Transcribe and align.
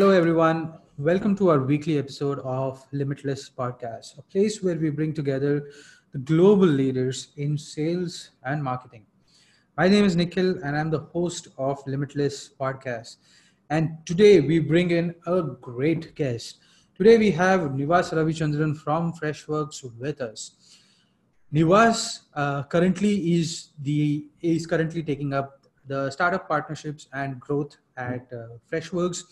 Hello, 0.00 0.12
everyone. 0.12 0.72
Welcome 0.96 1.36
to 1.36 1.50
our 1.50 1.58
weekly 1.58 1.98
episode 1.98 2.38
of 2.38 2.82
Limitless 2.90 3.50
Podcast, 3.50 4.16
a 4.16 4.22
place 4.22 4.62
where 4.62 4.76
we 4.76 4.88
bring 4.88 5.12
together 5.12 5.68
the 6.12 6.18
global 6.20 6.66
leaders 6.66 7.34
in 7.36 7.58
sales 7.58 8.30
and 8.42 8.64
marketing. 8.64 9.04
My 9.76 9.88
name 9.88 10.06
is 10.06 10.16
Nikhil, 10.16 10.56
and 10.64 10.74
I'm 10.74 10.88
the 10.88 11.00
host 11.12 11.48
of 11.58 11.86
Limitless 11.86 12.48
Podcast. 12.58 13.16
And 13.68 13.98
today 14.06 14.40
we 14.40 14.58
bring 14.58 14.90
in 14.90 15.14
a 15.26 15.42
great 15.42 16.14
guest. 16.14 16.60
Today 16.96 17.18
we 17.18 17.30
have 17.32 17.60
Nivas 17.60 18.10
Ravichandran 18.14 18.78
from 18.78 19.12
Freshworks 19.12 19.84
with 19.98 20.22
us. 20.22 20.78
Nivas 21.52 22.20
uh, 22.32 22.62
currently 22.62 23.34
is 23.34 23.72
the 23.82 24.28
is 24.40 24.66
currently 24.66 25.02
taking 25.02 25.34
up 25.34 25.66
the 25.86 26.10
startup 26.10 26.48
partnerships 26.48 27.06
and 27.12 27.38
growth 27.38 27.76
at 27.98 28.26
uh, 28.32 28.56
Freshworks. 28.72 29.24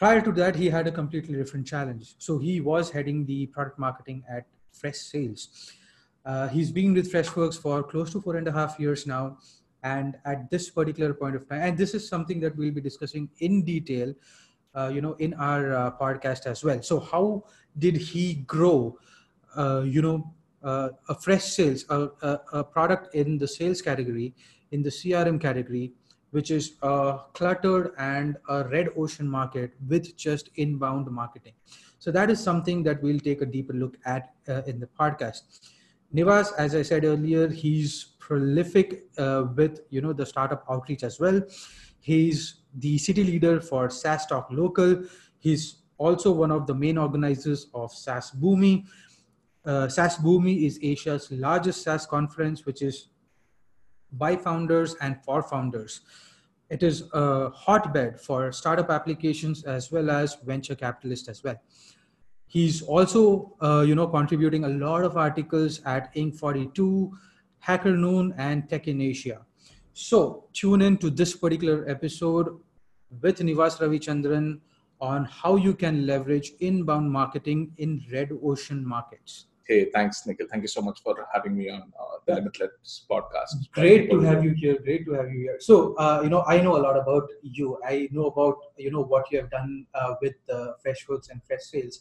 Prior 0.00 0.22
to 0.22 0.32
that, 0.32 0.56
he 0.56 0.70
had 0.70 0.86
a 0.86 0.90
completely 0.90 1.36
different 1.36 1.66
challenge. 1.66 2.14
So 2.16 2.38
he 2.38 2.62
was 2.62 2.90
heading 2.90 3.26
the 3.26 3.44
product 3.48 3.78
marketing 3.78 4.24
at 4.30 4.46
Freshsales. 4.72 5.72
Uh, 6.24 6.48
he's 6.48 6.72
been 6.72 6.94
with 6.94 7.12
Freshworks 7.12 7.60
for 7.60 7.82
close 7.82 8.10
to 8.12 8.20
four 8.22 8.36
and 8.36 8.48
a 8.48 8.52
half 8.52 8.80
years 8.80 9.06
now. 9.06 9.36
And 9.82 10.16
at 10.24 10.50
this 10.50 10.70
particular 10.70 11.12
point 11.12 11.36
of 11.36 11.46
time, 11.46 11.60
and 11.60 11.76
this 11.76 11.92
is 11.92 12.08
something 12.08 12.40
that 12.40 12.56
we'll 12.56 12.72
be 12.72 12.80
discussing 12.80 13.28
in 13.40 13.62
detail, 13.62 14.14
uh, 14.74 14.88
you 14.88 15.02
know, 15.02 15.16
in 15.18 15.34
our 15.34 15.74
uh, 15.74 15.90
podcast 15.90 16.46
as 16.46 16.64
well. 16.64 16.80
So 16.82 16.98
how 16.98 17.44
did 17.78 17.96
he 17.96 18.36
grow, 18.46 18.96
uh, 19.54 19.82
you 19.84 20.00
know, 20.00 20.32
uh, 20.62 20.88
a 21.10 21.14
Freshsales, 21.14 21.84
a, 21.90 22.26
a, 22.26 22.40
a 22.60 22.64
product 22.64 23.14
in 23.14 23.36
the 23.36 23.48
sales 23.48 23.82
category, 23.82 24.34
in 24.70 24.82
the 24.82 24.90
CRM 24.90 25.38
category, 25.38 25.92
which 26.30 26.50
is 26.50 26.74
a 26.82 27.18
cluttered 27.32 27.92
and 27.98 28.36
a 28.48 28.64
red 28.64 28.88
ocean 28.96 29.28
market 29.28 29.72
with 29.88 30.16
just 30.16 30.50
inbound 30.56 31.10
marketing. 31.10 31.52
So 31.98 32.10
that 32.12 32.30
is 32.30 32.42
something 32.42 32.82
that 32.84 33.02
we'll 33.02 33.18
take 33.18 33.42
a 33.42 33.46
deeper 33.46 33.72
look 33.72 33.96
at 34.04 34.32
uh, 34.48 34.62
in 34.66 34.80
the 34.80 34.86
podcast. 34.86 35.42
Nivas, 36.14 36.52
as 36.58 36.74
I 36.74 36.82
said 36.82 37.04
earlier, 37.04 37.48
he's 37.48 38.04
prolific 38.18 39.04
uh, 39.18 39.44
with 39.54 39.80
you 39.90 40.00
know 40.00 40.12
the 40.12 40.26
startup 40.26 40.64
outreach 40.70 41.02
as 41.02 41.20
well. 41.20 41.42
He's 42.00 42.62
the 42.74 42.96
city 42.98 43.24
leader 43.24 43.60
for 43.60 43.88
SaaStock 43.88 44.46
Local. 44.50 45.04
He's 45.38 45.82
also 45.98 46.32
one 46.32 46.50
of 46.50 46.66
the 46.66 46.74
main 46.74 46.96
organizers 46.96 47.66
of 47.74 47.92
SaaS 47.92 48.30
Boomi. 48.30 48.86
Uh, 49.64 49.88
SaaS 49.88 50.16
Boomi 50.16 50.66
is 50.66 50.78
Asia's 50.82 51.30
largest 51.30 51.82
SaaS 51.82 52.06
conference, 52.06 52.64
which 52.64 52.82
is 52.82 53.08
by 54.12 54.36
founders 54.36 54.94
and 55.00 55.22
for 55.24 55.42
founders. 55.42 56.00
It 56.68 56.82
is 56.82 57.04
a 57.12 57.50
hotbed 57.50 58.20
for 58.20 58.52
startup 58.52 58.90
applications 58.90 59.64
as 59.64 59.90
well 59.90 60.10
as 60.10 60.36
venture 60.44 60.76
capitalists 60.76 61.28
as 61.28 61.42
well. 61.42 61.56
He's 62.46 62.82
also, 62.82 63.56
uh, 63.60 63.84
you 63.86 63.94
know, 63.94 64.06
contributing 64.06 64.64
a 64.64 64.68
lot 64.68 65.04
of 65.04 65.16
articles 65.16 65.80
at 65.84 66.14
Inc42, 66.14 67.10
Hacker 67.58 67.96
Noon, 67.96 68.34
and 68.36 68.68
Tech 68.68 68.88
in 68.88 69.00
Asia. 69.00 69.44
So 69.92 70.46
tune 70.52 70.82
in 70.82 70.96
to 70.98 71.10
this 71.10 71.36
particular 71.36 71.88
episode 71.88 72.48
with 73.20 73.38
Nivas 73.38 73.78
Ravichandran 73.78 74.60
on 75.00 75.24
how 75.24 75.56
you 75.56 75.74
can 75.74 76.06
leverage 76.06 76.52
inbound 76.60 77.10
marketing 77.10 77.72
in 77.78 78.04
red 78.12 78.30
ocean 78.42 78.86
markets. 78.86 79.46
Hey, 79.70 79.84
thanks, 79.84 80.26
Nikhil. 80.26 80.48
Thank 80.50 80.62
you 80.62 80.68
so 80.68 80.82
much 80.82 81.00
for 81.00 81.28
having 81.32 81.56
me 81.56 81.70
on 81.70 81.82
uh, 81.96 82.16
the 82.26 82.34
Limitless 82.34 83.04
podcast. 83.08 83.70
Great 83.70 84.10
to 84.10 84.18
have 84.18 84.42
you 84.44 84.50
here. 84.50 84.76
Great 84.86 85.04
to 85.04 85.12
have 85.12 85.30
you 85.30 85.42
here. 85.42 85.58
So, 85.60 85.94
uh, 85.94 86.22
you 86.24 86.28
know, 86.28 86.42
I 86.42 86.60
know 86.60 86.76
a 86.76 86.82
lot 86.86 86.98
about 86.98 87.28
you. 87.42 87.78
I 87.86 88.08
know 88.10 88.26
about, 88.26 88.56
you 88.76 88.90
know, 88.90 89.04
what 89.04 89.30
you 89.30 89.38
have 89.38 89.48
done 89.52 89.86
uh, 89.94 90.14
with 90.20 90.34
uh, 90.52 90.72
Freshworks 90.84 91.30
and 91.30 91.40
Freshsales. 91.48 92.00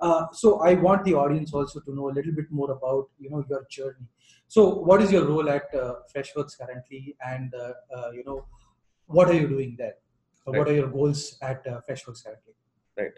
Uh, 0.00 0.28
so, 0.32 0.60
I 0.60 0.72
want 0.86 1.04
the 1.04 1.12
audience 1.12 1.52
also 1.52 1.80
to 1.80 1.94
know 1.94 2.08
a 2.08 2.14
little 2.18 2.32
bit 2.32 2.50
more 2.50 2.70
about, 2.70 3.10
you 3.18 3.28
know, 3.28 3.44
your 3.50 3.66
journey. 3.68 4.08
So, 4.48 4.68
what 4.68 5.02
is 5.02 5.12
your 5.12 5.26
role 5.26 5.50
at 5.50 5.74
uh, 5.74 5.96
Freshworks 6.16 6.58
currently, 6.58 7.16
and 7.22 7.52
uh, 7.54 7.74
uh, 7.94 8.12
you 8.12 8.24
know, 8.24 8.46
what 9.08 9.28
are 9.28 9.34
you 9.34 9.46
doing 9.46 9.76
there? 9.76 9.96
Right. 10.46 10.58
What 10.58 10.68
are 10.68 10.74
your 10.74 10.88
goals 10.88 11.36
at 11.42 11.66
uh, 11.66 11.82
Freshworks 11.86 12.24
currently? 12.24 12.54
Right. 12.96 13.12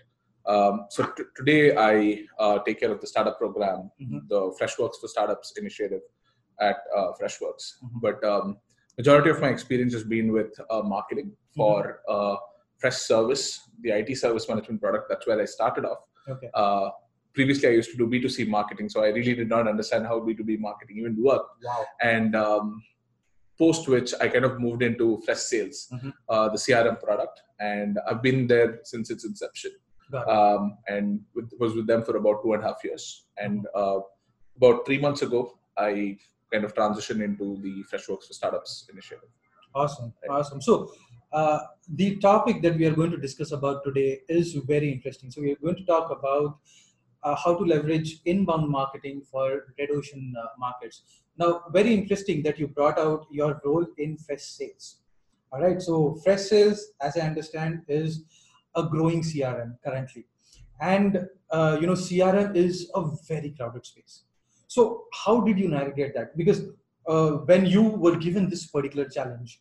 Um, 0.47 0.87
so 0.91 1.05
t- 1.17 1.23
today 1.37 1.75
I 1.77 2.25
uh, 2.39 2.59
take 2.61 2.81
care 2.81 2.91
of 2.91 3.01
the 3.01 3.07
startup 3.07 3.39
program, 3.39 3.91
mm-hmm. 4.01 4.19
the 4.29 4.55
Freshworks 4.61 4.97
for 5.01 5.09
Startups 5.09 5.55
initiative 5.57 6.01
at 6.61 6.77
uh, 6.97 7.13
Freshworks. 7.21 7.79
Mm-hmm. 7.83 7.99
But 8.01 8.25
um, 8.25 8.59
majority 8.97 9.31
of 9.31 9.41
my 9.41 9.49
experience 9.49 9.93
has 9.95 10.05
been 10.05 10.33
with 10.33 10.53
uh, 10.71 10.83
marketing 10.83 11.33
for 11.57 12.01
mm-hmm. 12.09 12.87
Freshservice, 12.87 13.59
the 13.83 13.91
IT 13.91 14.17
service 14.17 14.49
management 14.49 14.81
product. 14.81 15.07
That's 15.09 15.27
where 15.27 15.41
I 15.41 15.45
started 15.45 15.85
off. 15.85 15.99
Okay. 16.29 16.51
Uh, 16.55 16.91
previously, 17.35 17.69
I 17.69 17.73
used 17.73 17.91
to 17.93 17.97
do 17.97 18.07
B2C 18.07 18.49
marketing, 18.49 18.89
so 18.89 19.03
I 19.03 19.09
really 19.09 19.35
did 19.35 19.49
not 19.49 19.69
understand 19.69 20.07
how 20.07 20.21
B2B 20.21 20.59
marketing 20.59 20.99
even 20.99 21.23
worked. 21.23 21.65
Wow. 21.65 21.85
And 22.03 22.35
um, 22.35 22.83
post 23.59 23.89
which 23.89 24.13
I 24.21 24.29
kind 24.29 24.45
of 24.45 24.61
moved 24.61 24.83
into 24.83 25.23
Freshsales, 25.27 25.93
mm-hmm. 25.93 26.11
uh, 26.29 26.49
the 26.49 26.59
CRM 26.59 27.01
product, 27.01 27.41
and 27.61 27.99
I've 28.09 28.23
been 28.23 28.47
there 28.49 28.81
since 28.83 29.11
its 29.11 29.25
inception 29.25 29.73
um, 30.15 30.79
and 30.89 31.21
with, 31.35 31.51
was 31.59 31.75
with 31.75 31.87
them 31.87 32.03
for 32.03 32.17
about 32.17 32.43
two 32.43 32.53
and 32.53 32.63
a 32.63 32.67
half 32.67 32.85
years. 32.85 33.25
And 33.39 33.67
uh, 33.75 34.01
about 34.57 34.87
three 34.87 34.99
months 34.99 35.23
ago, 35.23 35.59
I 35.77 36.19
kind 36.53 36.65
of 36.65 36.75
transitioned 36.75 37.23
into 37.23 37.59
the 37.63 37.85
Freshworks 37.91 38.27
for 38.27 38.35
Startups 38.35 38.89
initiative. 38.93 39.29
Awesome, 39.75 40.13
right. 40.29 40.39
awesome. 40.39 40.61
So 40.61 40.93
uh, 41.33 41.61
the 41.89 42.17
topic 42.17 42.61
that 42.63 42.77
we 42.77 42.87
are 42.87 42.95
going 42.95 43.11
to 43.11 43.17
discuss 43.17 43.53
about 43.53 43.83
today 43.85 44.21
is 44.29 44.55
very 44.55 44.93
interesting. 44.93 45.31
So 45.31 45.41
we 45.41 45.53
are 45.53 45.57
going 45.57 45.77
to 45.77 45.85
talk 45.85 46.11
about 46.11 46.59
uh, 47.23 47.37
how 47.37 47.55
to 47.55 47.65
leverage 47.65 48.19
inbound 48.25 48.69
marketing 48.69 49.23
for 49.31 49.67
red 49.79 49.91
ocean 49.91 50.35
uh, 50.39 50.49
markets. 50.59 51.03
Now, 51.39 51.63
very 51.71 51.95
interesting 51.95 52.43
that 52.43 52.59
you 52.59 52.67
brought 52.69 52.99
out 52.99 53.27
your 53.31 53.61
role 53.65 53.87
in 53.97 54.19
Freshsales. 54.19 54.97
All 55.53 55.63
right, 55.63 55.81
so 55.81 56.19
Freshsales, 56.27 56.79
as 57.01 57.17
I 57.17 57.21
understand, 57.21 57.83
is 57.89 58.25
a 58.75 58.83
growing 58.85 59.23
crm 59.23 59.77
currently. 59.85 60.27
And 60.81 61.29
uh, 61.51 61.79
you 61.81 61.87
know 61.87 61.95
crm 61.95 62.57
is 62.57 62.91
a 62.95 63.05
very 63.29 63.51
crowded 63.51 63.87
space. 63.87 64.23
So 64.67 65.05
how 65.25 65.41
did 65.41 65.59
you 65.59 65.69
navigate 65.69 66.15
that? 66.15 66.37
Because 66.37 66.63
uh, 67.07 67.31
when 67.51 67.67
you 67.67 67.83
were 67.83 68.17
given 68.17 68.49
this 68.49 68.67
particular 68.67 69.09
challenge 69.09 69.61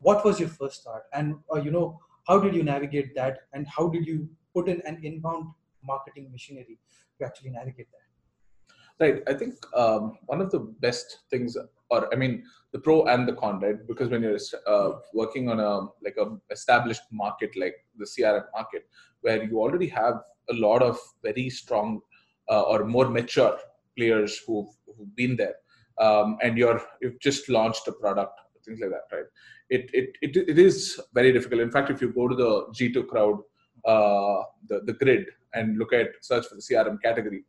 what 0.00 0.24
was 0.24 0.38
your 0.38 0.48
first 0.48 0.84
thought? 0.84 1.02
And 1.12 1.36
uh, 1.52 1.60
you 1.60 1.70
know 1.70 2.00
how 2.26 2.38
did 2.38 2.54
you 2.54 2.62
navigate 2.62 3.14
that? 3.14 3.38
And 3.52 3.66
how 3.66 3.88
did 3.88 4.06
you 4.06 4.28
put 4.54 4.68
in 4.68 4.82
an 4.86 5.00
inbound 5.02 5.46
marketing 5.84 6.30
machinery 6.30 6.78
to 7.18 7.26
actually 7.26 7.50
navigate 7.50 7.88
that? 7.90 9.04
Right. 9.04 9.22
I 9.26 9.34
think 9.34 9.54
um, 9.74 10.18
one 10.26 10.40
of 10.40 10.50
the 10.50 10.60
best 10.60 11.18
things, 11.30 11.56
or 11.90 12.12
I 12.12 12.16
mean, 12.16 12.44
the 12.72 12.78
pro 12.78 13.04
and 13.04 13.26
the 13.28 13.32
con, 13.32 13.60
right? 13.60 13.86
Because 13.86 14.08
when 14.10 14.22
you're 14.22 14.38
uh, 14.66 14.92
working 15.14 15.48
on 15.48 15.60
a 15.60 15.86
like 16.04 16.16
a 16.18 16.36
established 16.50 17.02
market 17.12 17.50
like 17.56 17.74
the 17.96 18.04
CRM 18.04 18.44
market, 18.54 18.86
where 19.20 19.42
you 19.42 19.58
already 19.58 19.88
have 19.88 20.14
a 20.50 20.54
lot 20.54 20.82
of 20.82 20.98
very 21.22 21.48
strong 21.50 22.00
uh, 22.50 22.62
or 22.62 22.84
more 22.84 23.08
mature 23.08 23.56
players 23.96 24.40
who've, 24.46 24.68
who've 24.86 25.16
been 25.16 25.36
there, 25.36 25.54
um, 26.00 26.38
and 26.42 26.58
you're 26.58 26.82
you've 27.00 27.20
just 27.20 27.48
launched 27.48 27.86
a 27.88 27.92
product, 27.92 28.38
things 28.64 28.80
like 28.80 28.90
that, 28.90 29.16
right? 29.16 29.26
It, 29.70 29.90
it 29.92 30.10
it 30.22 30.48
it 30.48 30.58
is 30.58 31.00
very 31.14 31.32
difficult. 31.32 31.60
In 31.60 31.70
fact, 31.70 31.90
if 31.90 32.00
you 32.00 32.12
go 32.12 32.28
to 32.28 32.34
the 32.34 32.66
G2 32.72 33.06
crowd, 33.08 33.38
uh, 33.84 34.42
the 34.68 34.80
the 34.84 34.92
grid, 34.92 35.26
and 35.54 35.78
look 35.78 35.92
at 35.92 36.08
search 36.20 36.46
for 36.46 36.56
the 36.56 36.62
CRM 36.62 37.00
category 37.02 37.44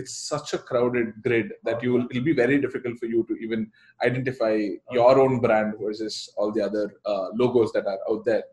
it's 0.00 0.14
such 0.14 0.54
a 0.54 0.58
crowded 0.58 1.08
grid 1.22 1.52
that 1.64 1.82
you 1.82 1.92
will 1.92 2.06
it'll 2.10 2.22
be 2.22 2.32
very 2.32 2.60
difficult 2.60 2.98
for 2.98 3.06
you 3.06 3.24
to 3.28 3.34
even 3.44 3.70
identify 4.04 4.54
your 4.90 5.18
own 5.20 5.40
brand 5.40 5.74
versus 5.80 6.32
all 6.36 6.52
the 6.52 6.62
other 6.68 6.92
uh, 7.06 7.28
logos 7.34 7.72
that 7.72 7.86
are 7.86 7.98
out 8.10 8.24
there. 8.24 8.44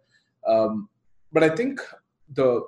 Um, 0.47 0.89
but 1.31 1.43
i 1.43 1.49
think 1.49 1.79
the 2.33 2.61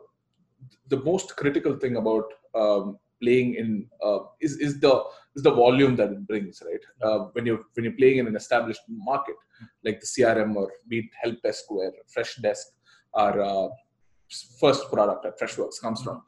the 0.90 1.00
most 1.04 1.36
critical 1.36 1.76
thing 1.78 1.96
about 1.96 2.26
um, 2.54 3.00
playing 3.22 3.56
in 3.56 3.88
uh, 4.04 4.20
is 4.40 4.58
is 4.58 4.80
the 4.80 4.94
is 5.36 5.44
the 5.44 5.52
volume 5.52 5.96
that 5.96 6.12
it 6.12 6.28
brings 6.28 6.62
right? 6.66 6.86
Uh, 7.02 7.20
when 7.34 7.46
you're 7.46 7.64
when 7.74 7.86
you're 7.86 8.00
playing 8.02 8.18
in 8.18 8.28
an 8.28 8.36
established 8.36 8.82
market 8.90 9.36
like 9.86 10.00
the 10.02 10.10
crm 10.14 10.56
or 10.56 10.72
be 10.88 11.00
it 11.00 11.06
help 11.22 11.42
desk 11.42 11.66
where 11.70 11.92
Freshdesk 12.14 12.66
our 13.14 13.42
uh, 13.42 13.68
first 14.60 14.90
product 14.92 15.24
that 15.24 15.40
freshworks 15.40 15.80
comes 15.82 16.02
from. 16.02 16.22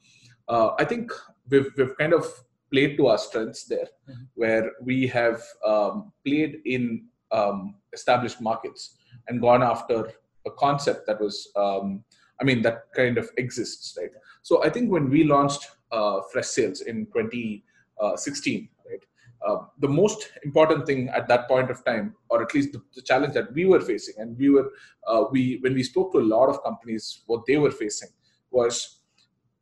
Uh, 0.48 0.72
I 0.78 0.86
think 0.86 1.12
we've 1.50 1.72
we've 1.78 1.98
kind 1.98 2.14
of 2.14 2.26
played 2.72 2.98
to 2.98 3.08
our 3.08 3.18
strengths 3.18 3.66
there, 3.66 3.88
mm-hmm. 4.10 4.24
where 4.34 4.72
we 4.82 5.08
have 5.08 5.42
um, 5.66 6.12
played 6.26 6.60
in 6.66 7.06
um, 7.32 7.76
established 7.94 8.42
markets 8.42 8.98
and 9.28 9.40
gone 9.40 9.62
after 9.62 10.12
a 10.46 10.52
concept 10.52 11.06
that 11.08 11.22
was, 11.22 11.50
um, 11.56 12.04
I 12.42 12.44
mean, 12.44 12.62
that 12.64 12.86
kind 12.96 13.18
of 13.18 13.30
exists, 13.38 13.98
right? 14.00 14.10
So 14.42 14.64
I 14.64 14.70
think 14.70 14.92
when 14.92 15.10
we 15.10 15.24
launched 15.24 15.68
uh, 15.92 16.22
Freshsales 16.34 16.82
in 16.82 17.06
2016, 17.14 18.70
right, 18.90 19.00
uh, 19.48 19.66
the 19.80 19.88
most 19.88 20.32
important 20.44 20.86
thing 20.86 21.10
at 21.10 21.28
that 21.28 21.48
point 21.48 21.70
of 21.70 21.84
time, 21.86 22.16
or 22.30 22.42
at 22.42 22.54
least 22.56 22.74
the, 22.74 22.82
the 22.96 23.02
challenge 23.02 23.34
that 23.36 23.54
we 23.54 23.66
were 23.66 23.82
facing, 23.82 24.16
and 24.18 24.38
we 24.38 24.50
were 24.50 24.72
uh, 25.08 25.26
we 25.32 25.60
when 25.62 25.74
we 25.74 25.84
spoke 25.84 26.12
to 26.14 26.20
a 26.20 26.30
lot 26.36 26.50
of 26.50 26.64
companies, 26.64 27.22
what 27.28 27.46
they 27.46 27.58
were 27.58 27.72
facing 27.72 28.10
was 28.52 29.00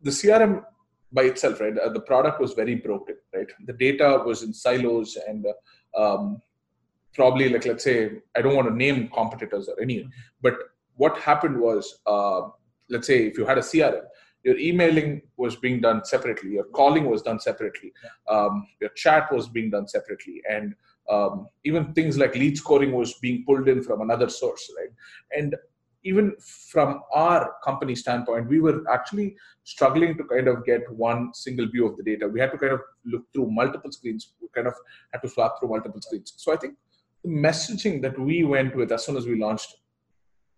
the 0.01 0.11
CRM 0.11 0.63
by 1.11 1.23
itself, 1.23 1.59
right? 1.59 1.77
Uh, 1.77 1.89
the 1.89 2.01
product 2.01 2.39
was 2.39 2.53
very 2.53 2.75
broken, 2.75 3.15
right? 3.35 3.47
The 3.65 3.73
data 3.73 4.21
was 4.25 4.43
in 4.43 4.53
silos 4.53 5.17
and 5.27 5.45
uh, 5.45 6.01
um, 6.01 6.41
probably 7.13 7.49
like 7.49 7.65
let's 7.65 7.83
say 7.83 8.11
I 8.35 8.41
don't 8.41 8.55
want 8.55 8.69
to 8.69 8.75
name 8.75 9.09
competitors 9.13 9.67
or 9.67 9.81
any, 9.81 10.07
but 10.41 10.55
what 10.95 11.17
happened 11.17 11.59
was 11.59 11.99
uh, 12.05 12.41
let's 12.89 13.07
say 13.07 13.25
if 13.25 13.37
you 13.37 13.45
had 13.45 13.57
a 13.57 13.61
crm 13.61 14.01
your 14.43 14.57
emailing 14.57 15.21
was 15.37 15.55
being 15.55 15.79
done 15.81 16.03
separately 16.03 16.51
your 16.51 16.65
calling 16.79 17.05
was 17.09 17.21
done 17.21 17.39
separately 17.39 17.91
um, 18.27 18.67
your 18.79 18.89
chat 18.91 19.31
was 19.31 19.47
being 19.47 19.69
done 19.69 19.87
separately 19.87 20.41
and 20.49 20.75
um, 21.09 21.47
even 21.63 21.93
things 21.93 22.17
like 22.17 22.35
lead 22.35 22.57
scoring 22.57 22.91
was 22.91 23.13
being 23.15 23.43
pulled 23.45 23.67
in 23.67 23.83
from 23.83 24.01
another 24.01 24.29
source 24.29 24.69
right 24.77 24.93
and 25.37 25.55
even 26.03 26.33
from 26.39 27.01
our 27.13 27.53
company 27.63 27.95
standpoint 27.95 28.47
we 28.49 28.59
were 28.59 28.83
actually 28.91 29.35
struggling 29.63 30.17
to 30.17 30.23
kind 30.23 30.47
of 30.47 30.65
get 30.65 30.81
one 30.91 31.33
single 31.33 31.67
view 31.69 31.87
of 31.87 31.95
the 31.97 32.03
data 32.03 32.27
we 32.27 32.39
had 32.39 32.51
to 32.51 32.57
kind 32.57 32.73
of 32.73 32.81
look 33.05 33.23
through 33.33 33.49
multiple 33.49 33.91
screens 33.91 34.33
we 34.41 34.47
kind 34.55 34.67
of 34.67 34.73
had 35.11 35.21
to 35.21 35.29
swap 35.29 35.59
through 35.59 35.69
multiple 35.69 36.01
screens 36.01 36.33
so 36.37 36.53
i 36.53 36.55
think 36.55 36.75
the 37.23 37.29
messaging 37.29 38.01
that 38.01 38.17
we 38.19 38.43
went 38.43 38.75
with 38.75 38.91
as 38.91 39.05
soon 39.05 39.15
as 39.15 39.27
we 39.27 39.39
launched 39.39 39.75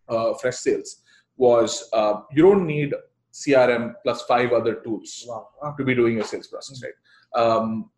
uh, 0.10 0.34
Freshsales 0.42 0.90
was 1.38 1.90
uh, 1.94 2.22
you 2.32 2.44
don't 2.44 2.66
need 2.66 2.94
CRM 3.34 3.94
plus 4.04 4.22
five 4.24 4.52
other 4.52 4.76
tools 4.76 5.26
wow. 5.28 5.74
to 5.78 5.84
be 5.84 5.96
doing 5.96 6.16
your 6.16 6.26
sales 6.26 6.48
process, 6.48 6.82
mm-hmm. 6.82 7.40
right? 7.40 7.46
Um, 7.46 7.90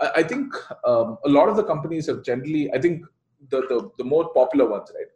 I, 0.00 0.10
I, 0.16 0.22
think 0.22 0.54
um, 0.84 1.18
a 1.24 1.28
lot 1.28 1.48
of 1.48 1.56
the 1.56 1.64
companies 1.64 2.06
have 2.06 2.22
generally, 2.22 2.72
I 2.72 2.80
think 2.80 3.04
the, 3.50 3.62
the, 3.62 3.90
the 3.98 4.04
more 4.04 4.32
popular 4.32 4.68
ones, 4.70 4.90
right? 4.94 5.06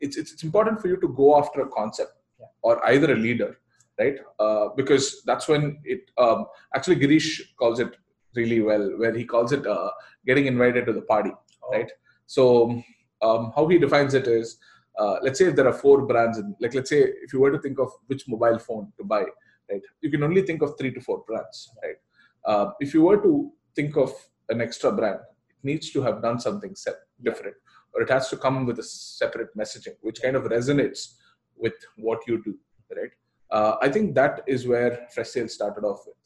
It's, 0.00 0.16
it's, 0.16 0.32
it's 0.32 0.42
important 0.42 0.80
for 0.80 0.88
you 0.88 0.96
to 0.98 1.08
go 1.08 1.38
after 1.38 1.62
a 1.62 1.68
concept 1.68 2.12
yeah. 2.38 2.46
or 2.62 2.84
either 2.86 3.12
a 3.12 3.16
leader, 3.16 3.58
right? 3.98 4.16
Uh, 4.38 4.68
because 4.76 5.22
that's 5.24 5.48
when 5.48 5.80
it, 5.84 6.10
um, 6.18 6.46
actually 6.74 6.96
Girish 6.96 7.40
calls 7.58 7.80
it 7.80 7.96
really 8.34 8.60
well, 8.60 8.90
where 8.96 9.14
he 9.14 9.24
calls 9.24 9.52
it 9.52 9.66
uh, 9.66 9.90
getting 10.26 10.46
invited 10.46 10.86
to 10.86 10.92
the 10.92 11.02
party, 11.02 11.32
oh. 11.62 11.70
right? 11.72 11.90
So 12.26 12.82
um, 13.22 13.52
how 13.54 13.66
he 13.68 13.78
defines 13.78 14.14
it 14.14 14.26
is 14.26 14.58
uh, 15.00 15.18
let's 15.22 15.38
say 15.38 15.46
if 15.46 15.56
there 15.56 15.66
are 15.66 15.72
four 15.72 16.02
brands, 16.06 16.38
and 16.38 16.54
like 16.60 16.74
let's 16.74 16.90
say 16.90 17.00
if 17.22 17.32
you 17.32 17.40
were 17.40 17.50
to 17.50 17.58
think 17.58 17.78
of 17.78 17.90
which 18.06 18.28
mobile 18.28 18.58
phone 18.58 18.92
to 18.98 19.04
buy, 19.04 19.24
right, 19.70 19.82
you 20.00 20.10
can 20.10 20.22
only 20.22 20.42
think 20.42 20.62
of 20.62 20.76
three 20.78 20.92
to 20.92 21.00
four 21.00 21.24
brands, 21.26 21.70
right? 21.82 21.96
Uh, 22.44 22.72
if 22.80 22.92
you 22.92 23.02
were 23.02 23.16
to 23.18 23.50
think 23.74 23.96
of 23.96 24.12
an 24.48 24.60
extra 24.60 24.92
brand, 24.92 25.20
it 25.48 25.56
needs 25.62 25.90
to 25.90 26.02
have 26.02 26.20
done 26.20 26.38
something 26.38 26.74
different, 27.22 27.56
or 27.94 28.02
it 28.02 28.10
has 28.10 28.28
to 28.28 28.36
come 28.36 28.66
with 28.66 28.78
a 28.78 28.82
separate 28.82 29.56
messaging, 29.56 29.94
which 30.00 30.22
kind 30.22 30.36
of 30.36 30.44
resonates 30.44 31.14
with 31.56 31.74
what 31.96 32.20
you 32.26 32.42
do, 32.42 32.56
right? 32.96 33.10
Uh, 33.50 33.76
I 33.82 33.88
think 33.88 34.14
that 34.14 34.42
is 34.46 34.66
where 34.66 35.08
Freshsales 35.16 35.50
started 35.50 35.84
off 35.84 36.04
with, 36.06 36.16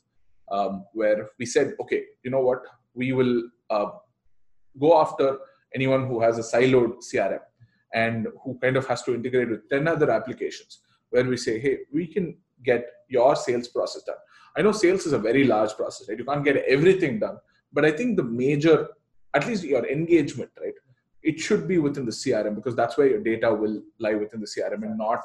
um, 0.51 0.85
where 0.93 1.31
we 1.39 1.47
said, 1.47 1.75
okay, 1.81 2.05
you 2.23 2.31
know 2.31 2.41
what, 2.41 2.63
we 2.95 3.13
will 3.13 3.43
uh, 3.71 3.87
go 4.79 5.01
after 5.01 5.39
anyone 5.75 6.07
who 6.07 6.21
has 6.21 6.39
a 6.39 6.43
siloed 6.43 6.97
CRM 7.03 7.41
and 7.95 8.29
who 8.43 8.59
kind 8.61 8.77
of 8.77 8.87
has 8.87 9.03
to 9.03 9.15
integrate 9.15 9.51
with 9.51 9.69
10 9.71 9.89
other 9.89 10.11
applications 10.11 10.81
where 11.11 11.25
we 11.25 11.37
say, 11.37 11.59
hey, 11.59 11.79
we 11.93 12.07
can 12.07 12.37
get 12.65 12.85
your 13.09 13.37
sales 13.37 13.69
process 13.69 14.03
done. 14.03 14.17
I 14.57 14.63
know 14.63 14.73
sales 14.73 15.07
is 15.07 15.13
a 15.13 15.19
very 15.19 15.45
large 15.45 15.75
process, 15.75 16.09
right? 16.09 16.19
You 16.19 16.25
can't 16.25 16.45
get 16.45 16.57
everything 16.69 17.19
done, 17.19 17.39
but 17.73 17.85
I 17.85 17.91
think 17.91 18.17
the 18.17 18.23
major, 18.23 18.89
at 19.33 19.47
least 19.47 19.65
your 19.65 19.87
engagement, 19.87 20.51
right? 20.61 20.75
It 21.25 21.41
should 21.41 21.67
be 21.67 21.79
within 21.79 22.05
the 22.05 22.13
CRM 22.13 22.55
because 22.55 22.77
that's 22.77 22.97
where 22.99 23.09
your 23.09 23.23
data 23.23 23.53
will 23.53 23.83
lie 23.99 24.15
within 24.15 24.41
the 24.41 24.47
CRM 24.47 24.83
and 24.83 24.99
not 24.99 25.21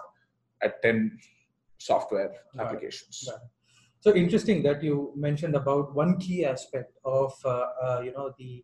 at 0.63 0.81
10 0.81 1.17
software 1.77 2.31
right. 2.55 2.65
applications. 2.65 3.27
Right. 3.29 3.39
So 4.01 4.15
interesting 4.15 4.63
that 4.63 4.81
you 4.81 5.11
mentioned 5.15 5.55
about 5.55 5.93
one 5.93 6.17
key 6.19 6.45
aspect 6.45 6.97
of 7.03 7.33
uh, 7.43 7.65
uh, 7.83 8.01
you 8.03 8.13
know 8.13 8.33
the 8.39 8.63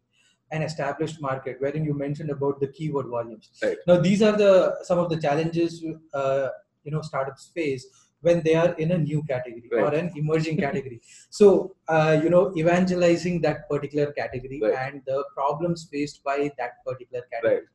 an 0.51 0.61
established 0.61 1.21
market 1.21 1.57
wherein 1.59 1.83
you 1.83 1.93
mentioned 1.93 2.29
about 2.29 2.59
the 2.59 2.67
keyword 2.67 3.07
volumes 3.07 3.49
right. 3.63 3.77
now 3.87 3.97
these 3.97 4.21
are 4.21 4.37
the 4.37 4.75
some 4.83 4.99
of 4.99 5.09
the 5.09 5.17
challenges 5.17 5.83
uh, 6.13 6.49
you 6.83 6.91
know 6.91 7.01
startups 7.01 7.51
face 7.55 7.87
when 8.27 8.41
they 8.45 8.55
are 8.63 8.71
in 8.83 8.91
a 8.91 8.97
new 8.97 9.21
category 9.31 9.69
right. 9.71 9.83
or 9.83 9.91
an 10.01 10.11
emerging 10.21 10.57
category 10.65 10.99
so 11.39 11.75
uh, 11.87 12.13
you 12.23 12.29
know 12.29 12.43
evangelizing 12.63 13.41
that 13.45 13.69
particular 13.69 14.11
category 14.21 14.59
right. 14.63 14.77
and 14.83 15.01
the 15.05 15.23
problems 15.33 15.87
faced 15.91 16.23
by 16.23 16.37
that 16.57 16.83
particular 16.85 17.23
category 17.31 17.67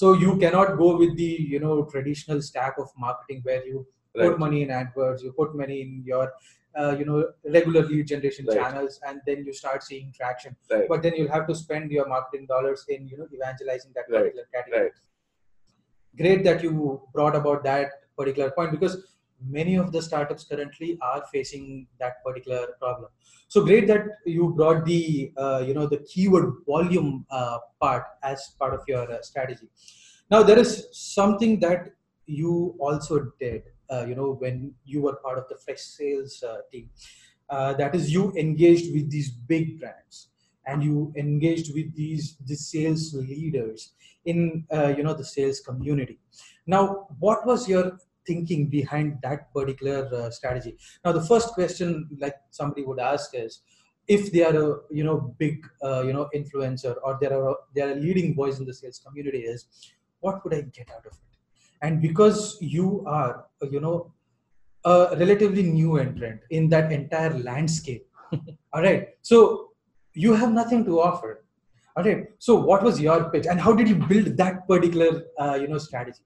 so 0.00 0.12
you 0.24 0.36
cannot 0.38 0.78
go 0.78 0.96
with 0.96 1.16
the 1.16 1.32
you 1.54 1.60
know 1.60 1.76
traditional 1.94 2.40
stack 2.40 2.74
of 2.78 2.88
marketing 2.98 3.40
where 3.42 3.64
you 3.66 3.86
put 4.14 4.38
money 4.38 4.62
in 4.62 4.68
adwords 4.68 5.22
you 5.22 5.32
put 5.32 5.54
money 5.62 5.80
in 5.82 6.02
your 6.04 6.32
uh, 6.78 6.94
you 6.98 7.04
know 7.04 7.18
regular 7.44 7.82
lead 7.82 8.06
generation 8.06 8.46
right. 8.46 8.56
channels 8.58 9.00
and 9.06 9.20
then 9.26 9.44
you 9.44 9.52
start 9.52 9.82
seeing 9.82 10.12
traction 10.12 10.56
right. 10.70 10.88
but 10.88 11.02
then 11.02 11.14
you'll 11.16 11.34
have 11.36 11.46
to 11.46 11.54
spend 11.54 11.90
your 11.90 12.08
marketing 12.08 12.46
dollars 12.46 12.84
in 12.88 13.06
you 13.08 13.18
know 13.18 13.26
evangelizing 13.34 13.92
that 13.94 14.08
particular 14.08 14.44
right. 14.54 14.64
category 14.64 14.90
great 16.16 16.44
that 16.44 16.62
you 16.62 17.00
brought 17.12 17.36
about 17.36 17.62
that 17.64 17.90
particular 18.16 18.50
point 18.50 18.70
because 18.70 18.96
many 19.48 19.76
of 19.76 19.92
the 19.92 20.02
startups 20.02 20.44
currently 20.44 20.98
are 21.00 21.24
facing 21.32 21.86
that 21.98 22.22
particular 22.24 22.68
problem. 22.80 23.10
So 23.48 23.64
great 23.64 23.86
that 23.88 24.06
you 24.24 24.54
brought 24.56 24.84
the 24.86 25.32
uh, 25.36 25.62
you 25.66 25.74
know 25.74 25.86
the 25.86 25.98
keyword 25.98 26.54
volume 26.66 27.26
uh, 27.30 27.58
part 27.80 28.04
as 28.22 28.54
part 28.58 28.74
of 28.74 28.80
your 28.88 29.10
uh, 29.12 29.20
strategy. 29.22 29.68
Now 30.30 30.42
there 30.42 30.58
is 30.58 30.88
something 30.92 31.60
that 31.60 31.90
you 32.26 32.74
also 32.78 33.30
did 33.38 33.64
uh, 33.90 34.06
you 34.06 34.14
know 34.14 34.32
when 34.38 34.74
you 34.84 35.02
were 35.02 35.16
part 35.16 35.38
of 35.38 35.44
the 35.48 35.56
Freshsales 35.64 36.42
uh, 36.42 36.58
team 36.70 36.88
uh, 37.50 37.74
that 37.74 37.94
is 37.94 38.10
you 38.10 38.32
engaged 38.36 38.94
with 38.94 39.10
these 39.10 39.30
big 39.30 39.78
brands 39.78 40.28
and 40.66 40.82
you 40.82 41.12
engaged 41.16 41.74
with 41.74 41.94
these 41.94 42.36
the 42.46 42.54
sales 42.54 43.12
leaders 43.12 43.92
in 44.24 44.64
you 44.96 45.02
know 45.02 45.12
the 45.12 45.24
sales 45.24 45.60
community. 45.60 46.18
Now 46.66 47.08
what 47.18 47.46
was 47.46 47.68
your 47.68 47.98
thinking 48.26 48.68
behind 48.68 49.18
that 49.22 49.52
particular 49.52 50.08
uh, 50.14 50.30
strategy. 50.30 50.76
Now 51.04 51.12
the 51.12 51.22
first 51.22 51.48
question 51.54 52.08
like 52.18 52.36
somebody 52.50 52.84
would 52.84 53.00
ask 53.00 53.30
is 53.34 53.62
if 54.08 54.32
they 54.32 54.44
are 54.44 54.56
a 54.56 54.76
you 54.90 55.04
know 55.04 55.34
big 55.38 55.66
uh, 55.82 56.02
you 56.02 56.12
know 56.12 56.28
influencer 56.34 56.94
or 57.02 57.18
they 57.20 57.28
are 57.28 57.50
a, 57.50 57.54
they 57.74 57.82
are 57.82 57.92
a 57.92 57.94
leading 57.94 58.34
voice 58.34 58.58
in 58.58 58.66
the 58.66 58.74
sales 58.74 59.00
community 59.04 59.38
is 59.38 59.66
what 60.20 60.42
would 60.44 60.54
i 60.54 60.60
get 60.60 60.88
out 60.90 61.06
of 61.06 61.12
it? 61.12 61.38
And 61.82 62.00
because 62.00 62.58
you 62.60 63.04
are 63.06 63.46
you 63.70 63.80
know 63.80 64.12
a 64.84 65.16
relatively 65.18 65.62
new 65.62 65.98
entrant 65.98 66.40
in 66.50 66.68
that 66.70 66.90
entire 66.90 67.38
landscape 67.38 68.06
all 68.72 68.82
right? 68.82 69.08
So 69.22 69.70
you 70.14 70.34
have 70.34 70.52
nothing 70.52 70.84
to 70.86 71.00
offer 71.00 71.44
all 71.96 72.04
right? 72.04 72.24
So 72.38 72.56
what 72.56 72.82
was 72.82 73.00
your 73.00 73.30
pitch 73.30 73.46
and 73.46 73.60
how 73.60 73.72
did 73.72 73.88
you 73.88 73.96
build 73.96 74.36
that 74.36 74.66
particular 74.66 75.24
uh, 75.38 75.54
you 75.60 75.68
know 75.68 75.78
strategy 75.78 76.22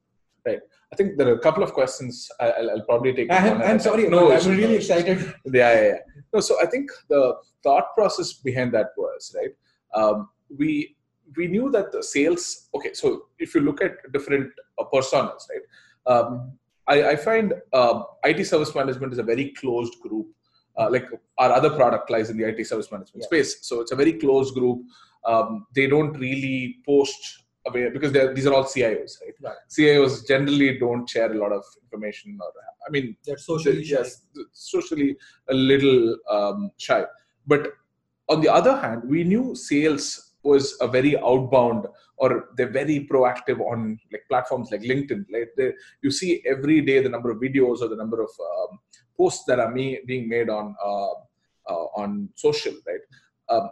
right. 0.46 0.60
I 0.92 0.96
think 0.96 1.18
there 1.18 1.28
are 1.28 1.34
a 1.34 1.40
couple 1.40 1.62
of 1.62 1.72
questions 1.72 2.28
i'll, 2.40 2.70
I'll 2.70 2.86
probably 2.90 3.12
take 3.12 3.30
i'm, 3.30 3.60
I'm 3.62 3.80
sorry 3.80 4.08
no 4.08 4.32
i'm 4.32 4.48
really 4.48 4.68
no, 4.68 4.74
excited. 4.74 5.18
Yeah, 5.44 5.72
yeah 5.74 5.86
yeah. 5.88 5.98
No 6.32 6.40
so 6.40 6.60
i 6.62 6.66
think 6.66 6.90
the 7.08 7.34
thought 7.62 7.94
process 7.94 8.32
behind 8.34 8.72
that 8.74 8.90
was 8.96 9.34
right 9.38 9.54
um, 9.94 10.28
we 10.56 10.96
we 11.36 11.48
knew 11.48 11.70
that 11.70 11.90
the 11.92 12.02
sales 12.02 12.68
okay 12.74 12.92
so 12.92 13.26
if 13.38 13.54
you 13.54 13.60
look 13.60 13.82
at 13.82 13.92
different 14.12 14.50
uh, 14.78 14.84
personas 14.92 15.42
right 15.50 15.66
um, 16.06 16.52
I, 16.88 17.10
I, 17.10 17.16
find 17.16 17.52
uh, 17.72 18.02
it 18.24 18.44
service 18.46 18.74
management 18.74 19.12
is 19.12 19.18
a 19.18 19.22
very 19.22 19.52
closed 19.58 19.98
group. 20.00 20.28
Uh, 20.78 20.90
like 20.90 21.06
our 21.38 21.52
other 21.52 21.70
product 21.70 22.10
lies 22.10 22.28
in 22.28 22.36
the 22.36 22.46
it 22.46 22.66
service 22.66 22.92
management 22.92 23.22
yeah. 23.22 23.26
space. 23.26 23.66
So 23.66 23.80
it's 23.80 23.92
a 23.92 23.96
very 23.96 24.12
closed 24.12 24.54
group. 24.54 24.82
Um, 25.24 25.66
they 25.74 25.86
don't 25.86 26.12
really 26.18 26.76
post 26.84 27.44
away 27.66 27.88
because 27.90 28.12
these 28.34 28.46
are 28.46 28.54
all 28.54 28.64
cios 28.64 29.12
right? 29.22 29.36
right 29.46 29.62
cios 29.76 30.26
generally 30.26 30.78
don't 30.78 31.08
share 31.08 31.30
a 31.32 31.38
lot 31.42 31.52
of 31.52 31.64
information 31.84 32.38
or 32.46 32.52
i 32.86 32.90
mean 32.90 33.16
they're 33.24 33.44
socially 33.52 33.84
shy. 33.84 33.96
yes 33.98 34.22
socially 34.52 35.16
a 35.50 35.54
little 35.54 36.16
um, 36.30 36.70
shy 36.76 37.04
but 37.46 37.72
on 38.28 38.40
the 38.40 38.48
other 38.58 38.76
hand 38.84 39.02
we 39.14 39.22
knew 39.24 39.54
sales 39.54 40.06
was 40.42 40.76
a 40.80 40.88
very 40.96 41.14
outbound 41.18 41.86
or 42.18 42.50
they're 42.56 42.76
very 42.82 43.06
proactive 43.10 43.60
on 43.72 43.98
like 44.12 44.24
platforms 44.28 44.70
like 44.70 44.82
linkedin 44.82 45.24
they, 45.56 45.72
you 46.02 46.10
see 46.10 46.42
every 46.46 46.80
day 46.80 46.98
the 47.02 47.08
number 47.16 47.30
of 47.30 47.38
videos 47.38 47.80
or 47.82 47.88
the 47.88 48.00
number 48.02 48.20
of 48.22 48.30
um, 48.50 48.78
posts 49.16 49.44
that 49.48 49.58
are 49.58 49.72
me, 49.72 50.00
being 50.06 50.28
made 50.28 50.48
on 50.48 50.74
uh, 50.84 51.14
uh, 51.72 51.86
on 52.02 52.28
social 52.34 52.74
right 52.86 53.04
um, 53.48 53.68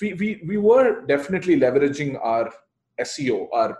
we, 0.00 0.12
we 0.14 0.42
we 0.46 0.56
were 0.56 1.06
definitely 1.06 1.56
leveraging 1.56 2.18
our 2.22 2.52
SEO, 3.00 3.48
our 3.52 3.78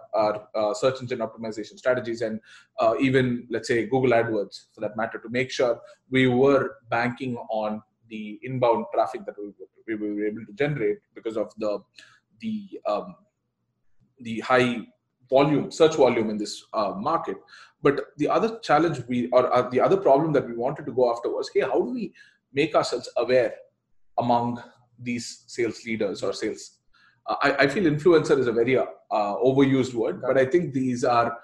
uh, 0.54 0.74
search 0.74 1.00
engine 1.00 1.20
optimization 1.20 1.78
strategies, 1.78 2.20
and 2.22 2.40
uh, 2.78 2.94
even 3.00 3.46
let's 3.50 3.68
say 3.68 3.86
Google 3.86 4.10
AdWords 4.10 4.66
for 4.74 4.80
that 4.80 4.96
matter, 4.96 5.18
to 5.18 5.28
make 5.28 5.50
sure 5.50 5.80
we 6.10 6.26
were 6.26 6.76
banking 6.90 7.36
on 7.48 7.82
the 8.08 8.38
inbound 8.42 8.86
traffic 8.92 9.24
that 9.26 9.34
we, 9.38 9.94
we 9.94 10.14
were 10.14 10.26
able 10.26 10.44
to 10.46 10.52
generate 10.52 10.98
because 11.14 11.36
of 11.36 11.52
the 11.58 11.78
the 12.40 12.80
um, 12.86 13.14
the 14.20 14.40
high 14.40 14.86
volume 15.28 15.70
search 15.70 15.96
volume 15.96 16.30
in 16.30 16.36
this 16.36 16.64
uh, 16.72 16.92
market. 16.96 17.36
But 17.82 18.00
the 18.16 18.28
other 18.28 18.58
challenge 18.60 19.02
we 19.08 19.28
or 19.30 19.52
uh, 19.52 19.68
the 19.70 19.80
other 19.80 19.96
problem 19.96 20.32
that 20.32 20.46
we 20.46 20.54
wanted 20.54 20.86
to 20.86 20.92
go 20.92 21.12
after 21.12 21.28
was 21.28 21.50
hey 21.52 21.60
how 21.60 21.80
do 21.80 21.92
we 21.92 22.12
make 22.52 22.74
ourselves 22.74 23.08
aware 23.16 23.54
among 24.18 24.62
these 24.98 25.44
sales 25.46 25.84
leaders 25.84 26.22
or 26.22 26.32
sales 26.32 26.75
I, 27.28 27.56
I, 27.60 27.66
feel 27.66 27.84
influencer 27.84 28.38
is 28.38 28.46
a 28.46 28.52
very 28.52 28.78
uh, 28.78 28.86
overused 29.10 29.94
word 29.94 30.22
but 30.22 30.38
i 30.38 30.44
think 30.44 30.72
these 30.72 31.04
are 31.04 31.36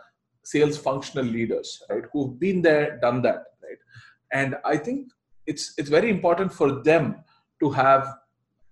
sales 0.45 0.77
functional 0.79 1.25
leaders 1.25 1.83
right 1.91 2.05
who've 2.13 2.39
been 2.39 2.63
there 2.63 2.99
done 3.01 3.23
that 3.23 3.45
right? 3.63 3.79
And 4.33 4.57
i 4.65 4.77
think 4.77 5.11
it's 5.47 5.75
it's 5.79 5.91
very 5.91 6.11
important 6.11 6.53
for 6.53 6.83
them 6.83 7.17
to 7.61 7.71
have 7.71 8.15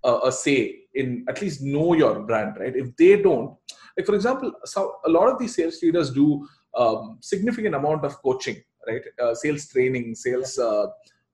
a, 0.04 0.18
a 0.24 0.32
say 0.32 0.76
in 0.94 1.24
at 1.28 1.40
least 1.40 1.62
know 1.62 1.94
your 1.94 2.20
brand 2.20 2.56
right? 2.58 2.74
If 2.74 2.96
they 2.96 3.20
don't 3.20 3.56
like 3.96 4.06
for 4.06 4.14
example 4.14 4.52
so 4.64 4.96
a 5.04 5.08
lot 5.08 5.28
of 5.28 5.38
these 5.38 5.54
sales 5.54 5.82
leaders 5.82 6.10
do 6.10 6.46
um, 6.76 7.18
significant 7.20 7.74
amount 7.74 8.04
of 8.04 8.20
coaching 8.22 8.62
right? 8.86 9.02
Uh, 9.22 9.34
sales 9.34 9.68
training 9.68 10.14
sales 10.14 10.58
uh, 10.58 10.86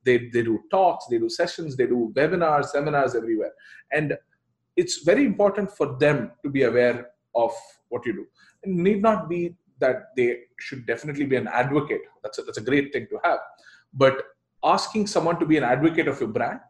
they, 0.04 0.28
they 0.32 0.42
do 0.42 0.60
talks 0.70 1.06
they 1.10 1.18
do 1.18 1.28
sessions 1.28 1.76
they 1.76 1.86
do 1.86 2.12
webinars 2.16 2.66
seminars 2.66 3.14
everywhere. 3.14 3.52
And 3.92 4.16
it's 4.76 5.02
very 5.02 5.24
important 5.24 5.70
for 5.70 5.96
them 5.98 6.32
to 6.42 6.50
be 6.50 6.62
aware 6.62 7.08
of 7.34 7.52
what 7.88 8.04
you 8.06 8.12
do. 8.12 8.26
It 8.62 8.70
need 8.70 9.02
not 9.02 9.28
be 9.28 9.56
that 9.78 10.08
they 10.16 10.40
should 10.58 10.86
definitely 10.86 11.26
be 11.26 11.36
an 11.36 11.48
advocate. 11.48 12.02
That's 12.22 12.38
a, 12.38 12.42
that's 12.42 12.58
a 12.58 12.62
great 12.62 12.92
thing 12.92 13.06
to 13.10 13.18
have. 13.24 13.38
But 13.92 14.22
asking 14.64 15.06
someone 15.06 15.38
to 15.38 15.46
be 15.46 15.56
an 15.56 15.64
advocate 15.64 16.08
of 16.08 16.18
your 16.20 16.30
brand 16.30 16.60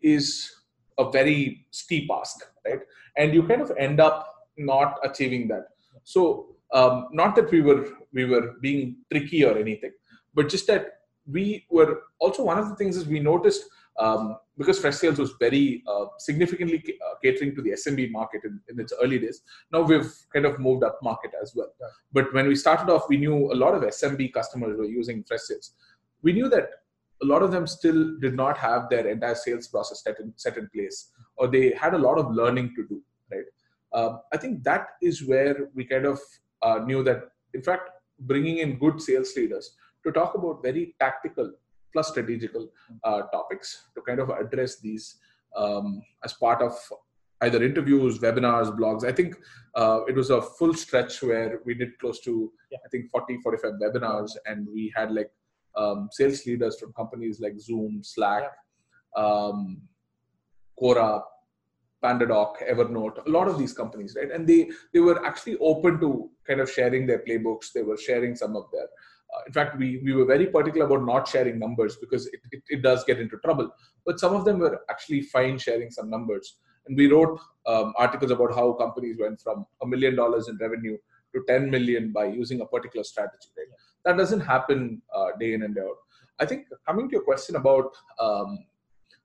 is 0.00 0.50
a 0.98 1.10
very 1.10 1.66
steep 1.70 2.08
ask 2.12 2.44
right? 2.64 2.80
And 3.16 3.34
you 3.34 3.42
kind 3.42 3.60
of 3.60 3.72
end 3.78 4.00
up 4.00 4.32
not 4.56 4.98
achieving 5.02 5.48
that. 5.48 5.66
So 6.04 6.54
um, 6.72 7.08
not 7.12 7.34
that 7.36 7.50
we 7.50 7.60
were 7.60 7.88
we 8.12 8.24
were 8.24 8.54
being 8.60 8.96
tricky 9.10 9.44
or 9.44 9.58
anything 9.58 9.92
but 10.34 10.48
just 10.48 10.66
that 10.66 11.00
we 11.30 11.64
were 11.70 12.02
also 12.18 12.44
one 12.44 12.58
of 12.58 12.68
the 12.68 12.76
things 12.76 12.96
is 12.96 13.06
we 13.06 13.20
noticed 13.20 13.64
um, 13.98 14.36
because 14.56 14.80
Freshsales 14.80 15.18
was 15.18 15.32
very 15.40 15.82
uh, 15.88 16.06
significantly 16.18 16.82
uh, 17.04 17.14
catering 17.22 17.54
to 17.56 17.62
the 17.62 17.70
smb 17.70 18.10
market 18.12 18.42
in, 18.44 18.60
in, 18.68 18.78
its 18.78 18.92
early 19.02 19.18
days. 19.18 19.42
Now 19.72 19.82
we've 19.82 20.12
kind 20.32 20.46
of 20.46 20.58
moved 20.58 20.84
up 20.84 20.98
market 21.02 21.32
as 21.42 21.54
well. 21.56 21.72
But 22.12 22.32
when 22.32 22.46
we 22.46 22.54
started 22.54 22.92
off 22.92 23.08
we 23.08 23.16
knew 23.16 23.52
a 23.52 23.56
lot 23.64 23.74
of 23.74 23.82
smb 23.82 24.32
customers 24.32 24.76
were 24.76 24.84
using 24.84 25.24
Freshsales. 25.24 25.70
We 26.22 26.32
knew 26.32 26.48
that 26.50 26.70
a 27.22 27.26
lot 27.26 27.42
of 27.42 27.50
them 27.52 27.66
still 27.66 28.16
did 28.18 28.34
not 28.34 28.58
have 28.58 28.88
their 28.90 29.06
entire 29.08 29.34
sales 29.34 29.68
process 29.68 30.02
set 30.02 30.18
in, 30.20 30.32
set 30.36 30.56
in 30.56 30.68
place 30.74 31.10
or 31.36 31.48
they 31.48 31.72
had 31.72 31.94
a 31.94 31.98
lot 31.98 32.18
of 32.18 32.30
learning 32.32 32.74
to 32.76 32.86
do 32.88 33.02
right? 33.32 33.44
Um, 33.92 34.20
i 34.32 34.36
think 34.36 34.62
that 34.64 34.88
is 35.00 35.26
where 35.26 35.68
we 35.74 35.84
kind 35.84 36.06
of 36.06 36.18
uh, 36.62 36.80
knew 36.84 37.02
that 37.04 37.22
in 37.54 37.62
fact 37.62 37.90
bringing 38.20 38.58
in 38.58 38.78
good 38.78 39.00
sales 39.00 39.34
leaders 39.36 39.74
to 40.04 40.12
talk 40.12 40.34
about 40.34 40.62
very 40.62 40.94
tactical 41.00 41.52
plus 41.94 42.10
strategical 42.10 42.68
uh, 43.04 43.22
topics 43.32 43.86
to 43.94 44.02
kind 44.02 44.20
of 44.20 44.28
address 44.28 44.78
these 44.80 45.16
um, 45.56 46.02
as 46.24 46.34
part 46.34 46.60
of 46.60 46.74
either 47.40 47.62
interviews 47.64 48.18
webinars 48.18 48.76
blogs 48.78 49.04
i 49.04 49.12
think 49.12 49.36
uh, 49.76 50.00
it 50.08 50.14
was 50.14 50.30
a 50.30 50.42
full 50.42 50.74
stretch 50.74 51.22
where 51.22 51.60
we 51.64 51.74
did 51.74 51.98
close 51.98 52.20
to 52.20 52.52
yeah. 52.70 52.78
i 52.84 52.88
think 52.90 53.10
40 53.10 53.40
45 53.42 53.72
webinars 53.84 54.32
and 54.44 54.68
we 54.76 54.92
had 54.94 55.10
like 55.12 55.30
um, 55.76 56.08
sales 56.12 56.46
leaders 56.46 56.78
from 56.78 56.92
companies 56.92 57.40
like 57.40 57.58
Zoom, 57.58 58.00
Slack, 58.02 58.52
um, 59.16 59.82
Quora, 60.80 61.22
PandaDoc, 62.02 62.68
Evernote, 62.70 63.26
a 63.26 63.30
lot 63.30 63.48
of 63.48 63.58
these 63.58 63.72
companies, 63.72 64.16
right? 64.18 64.30
And 64.30 64.46
they 64.46 64.70
they 64.92 65.00
were 65.00 65.24
actually 65.24 65.56
open 65.58 65.98
to 66.00 66.30
kind 66.46 66.60
of 66.60 66.70
sharing 66.70 67.06
their 67.06 67.20
playbooks. 67.20 67.72
They 67.72 67.82
were 67.82 67.96
sharing 67.96 68.36
some 68.36 68.56
of 68.56 68.64
their. 68.72 68.88
Uh, 69.32 69.40
in 69.46 69.52
fact, 69.52 69.78
we 69.78 70.00
we 70.04 70.12
were 70.12 70.24
very 70.24 70.46
particular 70.46 70.86
about 70.86 71.06
not 71.06 71.28
sharing 71.28 71.58
numbers 71.58 71.96
because 71.96 72.26
it, 72.26 72.40
it, 72.52 72.62
it, 72.68 72.82
does 72.82 73.04
get 73.04 73.20
into 73.20 73.36
trouble. 73.38 73.70
But 74.06 74.20
some 74.20 74.34
of 74.34 74.44
them 74.44 74.58
were 74.58 74.80
actually 74.90 75.22
fine 75.22 75.58
sharing 75.58 75.90
some 75.90 76.10
numbers. 76.10 76.56
And 76.86 76.96
we 76.96 77.10
wrote 77.10 77.40
um, 77.66 77.94
articles 77.96 78.30
about 78.30 78.54
how 78.54 78.72
companies 78.74 79.16
went 79.18 79.40
from 79.40 79.66
a 79.82 79.86
million 79.86 80.14
dollars 80.14 80.48
in 80.48 80.58
revenue 80.58 80.98
to 81.34 81.42
10 81.48 81.70
million 81.70 82.12
by 82.12 82.26
using 82.26 82.60
a 82.60 82.66
particular 82.66 83.02
strategy. 83.02 83.48
Right? 83.56 83.66
that 84.04 84.16
doesn't 84.16 84.40
happen 84.40 85.02
uh, 85.14 85.28
day 85.40 85.54
in 85.54 85.62
and 85.62 85.74
day 85.74 85.80
out. 85.80 85.96
I 86.38 86.46
think 86.46 86.66
coming 86.86 87.08
to 87.08 87.12
your 87.12 87.24
question 87.24 87.56
about 87.56 87.90
um, 88.20 88.58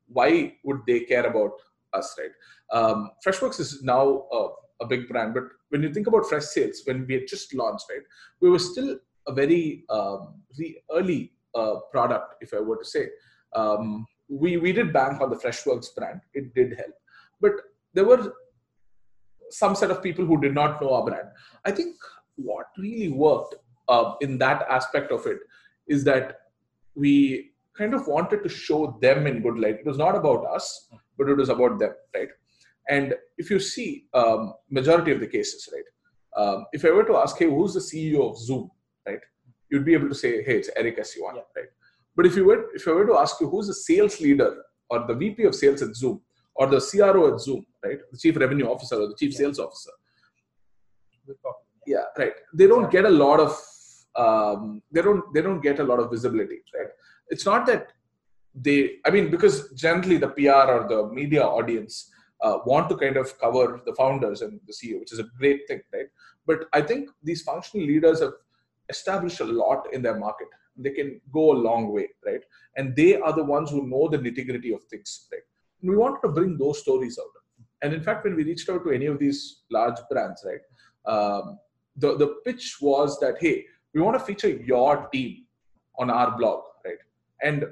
why 0.07 0.55
would 0.63 0.81
they 0.87 1.01
care 1.01 1.25
about 1.25 1.51
us, 1.93 2.15
right? 2.17 2.31
Um, 2.71 3.11
Freshworks 3.25 3.59
is 3.59 3.83
now 3.83 4.25
a, 4.31 4.47
a, 4.81 4.87
big 4.87 5.07
brand, 5.07 5.33
but 5.33 5.43
when 5.69 5.81
you 5.81 5.91
think 5.93 6.07
about 6.07 6.23
Freshsales, 6.23 6.77
when 6.85 7.05
we 7.07 7.15
had 7.15 7.27
just 7.27 7.53
launched, 7.53 7.85
right, 7.89 8.03
we 8.41 8.49
were 8.49 8.59
still 8.59 8.97
a 9.29 9.33
very 9.33 9.85
um, 9.89 10.41
early 10.91 11.31
uh, 11.55 11.75
product, 11.91 12.35
if 12.41 12.53
I 12.53 12.59
were 12.59 12.77
to 12.77 12.85
say. 12.85 13.07
Um, 13.55 14.05
we 14.27 14.57
we 14.57 14.71
did 14.71 14.93
bank 14.93 15.21
on 15.21 15.29
the 15.29 15.35
Freshworks 15.35 15.93
brand; 15.95 16.21
it 16.33 16.53
did 16.53 16.75
help, 16.77 16.95
but 17.41 17.53
there 17.93 18.05
were 18.05 18.33
some 19.49 19.75
set 19.75 19.91
of 19.91 20.03
people 20.03 20.25
who 20.25 20.39
did 20.39 20.53
not 20.53 20.81
know 20.81 20.93
our 20.93 21.05
brand. 21.05 21.29
I 21.65 21.71
think 21.71 21.95
what 22.35 22.67
really 22.77 23.09
worked 23.09 23.55
uh, 23.87 24.13
in 24.21 24.37
that 24.37 24.65
aspect 24.69 25.11
of 25.11 25.25
it 25.25 25.39
is 25.87 26.03
that 26.03 26.41
we 26.95 27.51
kind 27.75 27.93
of 27.93 28.07
wanted 28.07 28.43
to 28.43 28.49
show 28.49 28.97
them 29.01 29.25
in 29.25 29.41
good 29.41 29.57
light. 29.57 29.79
It 29.79 29.85
was 29.85 29.97
not 29.97 30.15
about 30.15 30.45
us, 30.45 30.89
but 31.17 31.29
it 31.29 31.37
was 31.37 31.49
about 31.49 31.79
them, 31.79 31.93
right? 32.15 32.29
And 32.89 33.13
if 33.37 33.49
you 33.49 33.59
see 33.59 34.05
um, 34.13 34.53
majority 34.69 35.11
of 35.11 35.19
the 35.19 35.27
cases, 35.27 35.69
right? 35.73 35.89
Um, 36.41 36.65
if 36.73 36.85
I 36.85 36.91
were 36.91 37.03
to 37.05 37.17
ask, 37.17 37.37
hey, 37.37 37.49
who's 37.49 37.73
the 37.73 37.79
CEO 37.79 38.29
of 38.29 38.37
Zoom, 38.37 38.69
right? 39.07 39.19
You'd 39.69 39.85
be 39.85 39.93
able 39.93 40.09
to 40.09 40.15
say, 40.15 40.43
hey, 40.43 40.57
it's 40.57 40.69
Eric 40.75 40.99
S. 40.99 41.15
Yuan, 41.15 41.35
yeah. 41.35 41.41
right? 41.55 41.69
But 42.15 42.25
if 42.25 42.35
you 42.35 42.45
were, 42.45 42.65
if 42.73 42.87
I 42.87 42.91
were 42.91 43.05
to 43.05 43.17
ask 43.17 43.39
you, 43.39 43.49
who's 43.49 43.67
the 43.67 43.73
sales 43.73 44.19
leader 44.19 44.63
or 44.89 45.05
the 45.07 45.13
VP 45.13 45.43
of 45.43 45.55
sales 45.55 45.81
at 45.81 45.95
Zoom 45.95 46.21
or 46.55 46.67
the 46.67 46.79
CRO 46.79 47.33
at 47.33 47.39
Zoom, 47.39 47.65
right? 47.83 47.99
The 48.11 48.17
chief 48.17 48.37
revenue 48.37 48.67
officer 48.67 48.95
or 48.95 49.07
the 49.07 49.15
chief 49.15 49.33
yeah. 49.33 49.39
sales 49.39 49.59
officer. 49.59 49.91
Yeah, 51.85 52.05
right. 52.17 52.33
They 52.53 52.67
don't 52.67 52.91
get 52.91 53.05
a 53.05 53.09
lot 53.09 53.39
of 53.39 53.55
um, 54.15 54.81
they 54.91 55.01
don't 55.01 55.23
they 55.33 55.41
don't 55.41 55.61
get 55.61 55.79
a 55.79 55.83
lot 55.83 55.99
of 55.99 56.09
visibility 56.09 56.59
right 56.75 56.87
it's 57.29 57.45
not 57.45 57.65
that 57.65 57.87
they 58.55 58.77
i 59.05 59.09
mean 59.09 59.29
because 59.29 59.71
generally 59.73 60.17
the 60.17 60.29
pr 60.29 60.65
or 60.75 60.87
the 60.87 61.07
media 61.13 61.43
audience 61.43 62.11
uh, 62.41 62.57
want 62.65 62.89
to 62.89 62.95
kind 62.97 63.17
of 63.17 63.37
cover 63.39 63.81
the 63.85 63.93
founders 63.93 64.41
and 64.41 64.59
the 64.67 64.73
ceo 64.73 64.99
which 64.99 65.11
is 65.11 65.19
a 65.19 65.29
great 65.37 65.61
thing 65.67 65.81
right 65.93 66.07
but 66.47 66.65
i 66.73 66.81
think 66.81 67.09
these 67.23 67.43
functional 67.43 67.85
leaders 67.85 68.19
have 68.21 68.33
established 68.89 69.39
a 69.39 69.45
lot 69.45 69.87
in 69.93 70.01
their 70.01 70.17
market. 70.17 70.47
They 70.77 70.91
can 70.91 71.19
go 71.33 71.51
a 71.51 71.61
long 71.67 71.91
way 71.91 72.09
right? 72.25 72.41
And 72.77 72.95
they 72.95 73.15
are 73.17 73.33
the 73.33 73.43
ones 73.43 73.69
who 73.71 73.87
know 73.87 74.07
the 74.09 74.17
nitty 74.17 74.47
gritty 74.47 74.73
of 74.73 74.83
things 74.85 75.27
right? 75.31 75.41
And 75.81 75.91
we 75.91 75.97
wanted 75.97 76.21
to 76.21 76.29
bring 76.29 76.57
those 76.57 76.79
stories 76.79 77.19
out. 77.19 77.31
And 77.81 77.93
in 77.93 78.01
fact 78.01 78.23
when 78.23 78.35
we 78.35 78.43
reached 78.43 78.69
out 78.69 78.83
to 78.85 78.91
any 78.91 79.05
of 79.05 79.19
these 79.19 79.61
large 79.71 79.99
brands 80.09 80.45
right 80.45 81.13
um, 81.13 81.59
the, 81.95 82.17
the 82.17 82.35
pitch 82.45 82.77
was 82.81 83.19
that 83.19 83.35
hey 83.39 83.65
we 83.93 84.01
want 84.01 84.17
to 84.17 84.23
feature 84.23 84.49
your 84.49 85.07
team 85.11 85.45
on 85.97 86.09
our 86.09 86.37
blog 86.37 86.63
right? 86.85 86.97
And 87.41 87.65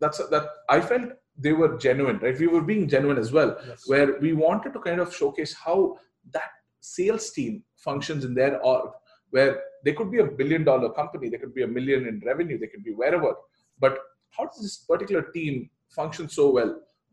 that's 0.00 0.18
that 0.28 0.48
i 0.68 0.80
felt 0.80 1.10
they 1.38 1.52
were 1.52 1.78
genuine 1.78 2.18
right? 2.18 2.38
We 2.38 2.46
were 2.46 2.62
being 2.62 2.88
genuine 2.88 3.18
as 3.18 3.32
well 3.32 3.56
yes. 3.66 3.84
where 3.86 4.18
we 4.20 4.32
wanted 4.32 4.72
to 4.74 4.80
kind 4.80 5.00
of 5.00 5.14
showcase 5.14 5.54
how 5.54 5.96
that 6.32 6.50
sales 6.80 7.30
team 7.30 7.62
functions 7.76 8.24
in 8.24 8.34
their 8.34 8.60
org 8.60 8.90
where 9.30 9.60
they 9.84 9.92
could 9.92 10.10
be 10.10 10.20
a 10.20 10.24
billion 10.40 10.64
dollar 10.64 10.90
company 11.00 11.28
they 11.28 11.38
could 11.38 11.54
be 11.54 11.62
a 11.62 11.72
million 11.78 12.06
in 12.06 12.20
revenue 12.24 12.58
they 12.58 12.66
could 12.66 12.84
be 12.84 12.92
wherever 12.92 13.34
but 13.78 13.98
how 14.36 14.44
does 14.44 14.62
this 14.62 14.78
particular 14.92 15.22
team 15.36 15.68
function 15.90 16.28
so 16.28 16.50
well 16.50 16.72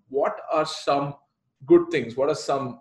what 0.09 0.35
are 0.51 0.65
some 0.65 1.13
good 1.65 1.85
things 1.91 2.15
what 2.15 2.29
are 2.29 2.41
some 2.49 2.79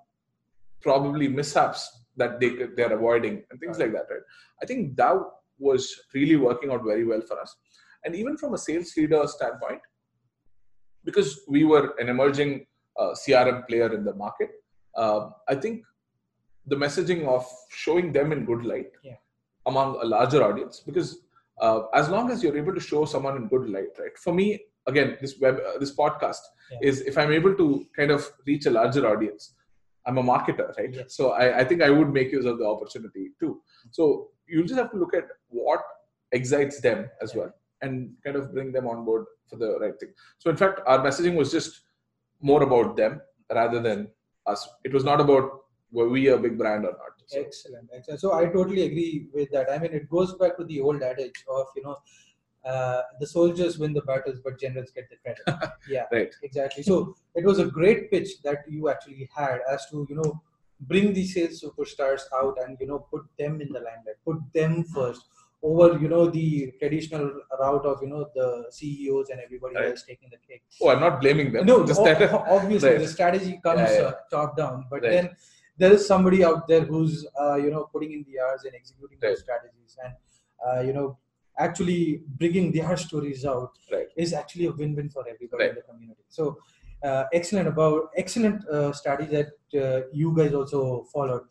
probably 0.81 1.29
mishaps 1.29 1.89
that 2.17 2.39
they 2.41 2.51
they're 2.77 2.93
avoiding 2.93 3.43
and 3.51 3.61
things 3.61 3.79
like 3.79 3.93
that 3.93 4.07
right 4.11 4.27
i 4.63 4.67
think 4.67 4.97
that 4.97 5.17
was 5.59 6.01
really 6.15 6.37
working 6.37 6.71
out 6.71 6.85
very 6.85 7.05
well 7.05 7.21
for 7.21 7.41
us. 7.41 7.55
And 8.05 8.15
even 8.15 8.37
from 8.37 8.55
a 8.55 8.59
sales 8.59 8.93
leader 8.97 9.23
standpoint, 9.27 9.81
because 11.05 11.41
we 11.49 11.65
were 11.65 11.95
an 11.99 12.09
emerging 12.09 12.67
uh, 12.99 13.15
CRM 13.15 13.67
player 13.67 13.95
in 13.95 14.05
the 14.05 14.15
market, 14.15 14.51
uh, 14.97 15.31
I 15.49 15.55
think 15.55 15.85
the 16.67 16.77
messaging 16.77 17.27
of 17.27 17.47
showing 17.71 18.13
them 18.13 18.33
in 18.33 18.45
good 18.45 18.65
light 18.65 18.91
yeah. 19.05 19.15
Among 19.67 19.99
a 20.01 20.05
larger 20.05 20.43
audience, 20.43 20.81
because 20.85 21.19
uh, 21.61 21.83
as 21.95 22.09
long 22.09 22.31
as 22.31 22.43
you're 22.43 22.57
able 22.57 22.75
to 22.75 22.81
show 22.81 23.05
someone 23.05 23.37
in 23.37 23.49
good 23.49 23.69
light, 23.69 23.99
right? 23.99 24.17
For 24.23 24.33
me, 24.33 24.61
again, 24.87 25.17
this 25.21 25.39
web, 25.41 25.59
uh, 25.67 25.79
this 25.79 25.95
podcast 25.95 26.39
yeah. 26.71 26.89
is 26.89 27.01
if 27.03 27.19
I'm 27.19 27.33
able 27.33 27.55
to 27.55 27.87
kind 27.97 28.11
of 28.11 28.31
reach 28.47 28.67
a 28.67 28.71
larger 28.71 29.07
audience, 29.09 29.55
I'm 30.07 30.19
a 30.19 30.23
marketer, 30.23 30.77
right? 30.77 30.93
Yes. 30.93 31.17
So 31.17 31.33
I, 31.33 31.59
I, 31.59 31.65
think 31.65 31.83
I 31.83 31.91
would 31.91 32.13
make 32.13 32.31
use 32.31 32.45
of 32.45 32.59
the 32.59 32.67
opportunity 32.67 33.31
too. 33.41 33.61
So 33.91 34.29
you'll 34.47 34.67
just 34.67 34.79
have 34.79 34.93
to 34.93 34.97
look 34.97 35.15
at 35.15 35.25
what 35.49 35.81
excites 36.33 36.81
them 36.81 37.09
as 37.21 37.35
well 37.35 37.53
and 37.83 38.11
kind 38.25 38.37
of 38.37 38.53
bring 38.53 38.73
them 38.73 38.87
on 38.87 39.05
board 39.05 39.25
for 39.49 39.57
the 39.57 39.79
right 39.81 39.99
thing. 39.99 40.11
So 40.39 40.51
in 40.51 40.57
fact, 40.57 40.81
our 40.87 41.05
messaging 41.05 41.35
was 41.35 41.51
just 41.51 41.83
more 42.41 42.63
about 42.63 42.97
them 42.97 43.21
rather 43.53 43.81
than 43.81 44.09
us. 44.47 44.69
It 44.85 44.93
was 44.93 45.05
not 45.05 45.21
about 45.21 45.51
were 45.93 46.09
we 46.09 46.29
a 46.29 46.37
big 46.37 46.59
brand 46.59 46.85
or 46.85 46.93
not? 46.93 47.15
So. 47.27 47.41
Excellent, 47.41 47.89
excellent. 47.95 48.21
So 48.21 48.33
I 48.35 48.47
totally 48.47 48.83
agree 48.83 49.29
with 49.33 49.51
that. 49.53 49.71
I 49.71 49.79
mean, 49.79 49.93
it 49.93 50.09
goes 50.09 50.35
back 50.35 50.57
to 50.59 50.65
the 50.65 50.81
old 50.81 51.03
adage 51.03 51.45
of 51.49 51.67
you 51.77 51.83
know, 51.83 51.99
uh, 52.65 53.03
the 53.21 53.27
soldiers 53.27 53.79
win 53.79 53.93
the 53.93 54.03
battles, 54.03 54.41
but 54.43 54.59
generals 54.59 54.91
get 54.91 55.09
the 55.11 55.17
credit. 55.17 55.73
yeah, 55.89 56.05
right. 56.13 56.35
Exactly. 56.43 56.83
So 56.83 57.15
it 57.35 57.45
was 57.45 57.59
a 57.59 57.67
great 57.67 58.11
pitch 58.11 58.43
that 58.43 58.65
you 58.69 58.89
actually 58.89 59.29
had 59.35 59.61
as 59.71 59.87
to 59.91 60.07
you 60.09 60.17
know 60.17 60.43
bring 60.81 61.13
the 61.15 61.27
sales 61.27 61.63
superstars 61.63 62.23
out 62.35 62.59
and 62.65 62.77
you 62.81 62.87
know 62.87 63.07
put 63.11 63.23
them 63.39 63.61
in 63.61 63.73
the 63.73 63.81
limelight, 63.81 64.17
put 64.25 64.39
them 64.53 64.85
first 64.85 65.27
over 65.63 65.99
you 65.99 66.09
know 66.09 66.29
the 66.29 66.73
traditional 66.79 67.31
route 67.59 67.87
of 67.87 68.03
you 68.03 68.09
know 68.09 68.29
the 68.35 68.67
CEOs 68.71 69.31
and 69.31 69.41
everybody 69.41 69.75
right. 69.77 69.91
else 69.91 70.03
taking 70.03 70.31
the 70.31 70.39
cake. 70.49 70.63
Oh, 70.83 70.91
I'm 70.91 71.01
not 71.01 71.21
blaming 71.21 71.53
them. 71.53 71.67
No, 71.67 71.87
Just 71.87 72.03
that, 72.05 72.33
obviously 72.33 72.91
right. 72.91 72.99
the 72.99 73.09
strategy 73.09 73.61
comes 73.63 73.81
yeah, 73.81 73.93
yeah. 73.93 74.03
Uh, 74.03 74.13
top 74.31 74.57
down, 74.57 74.87
but 74.91 75.03
right. 75.03 75.11
then 75.11 75.37
there 75.79 75.93
is 75.93 76.07
somebody 76.07 76.45
out 76.45 76.67
there 76.69 76.85
who's 76.85 77.27
uh, 77.41 77.57
you 77.57 77.71
know 77.71 77.89
putting 77.93 78.13
in 78.13 78.25
the 78.29 78.41
hours 78.41 78.65
and 78.65 78.75
executing 78.75 79.19
those 79.21 79.41
strategies 79.41 79.97
and 80.05 80.15
uh, 80.67 80.81
you 80.81 80.93
know 80.93 81.19
actually 81.59 82.23
bringing 82.39 82.71
their 82.73 82.97
stories 82.97 83.45
out 83.45 83.71
is 84.17 84.33
actually 84.33 84.67
a 84.67 84.73
win-win 84.73 85.09
for 85.09 85.25
everybody 85.27 85.69
in 85.71 85.75
the 85.75 85.81
community. 85.83 86.21
So 86.29 86.59
uh, 87.03 87.25
excellent 87.33 87.69
about 87.69 88.11
excellent 88.17 88.67
uh, 88.69 88.93
strategy 88.93 89.31
that 89.37 89.83
uh, 89.83 90.07
you 90.13 90.35
guys 90.37 90.53
also 90.53 91.07
followed. 91.13 91.43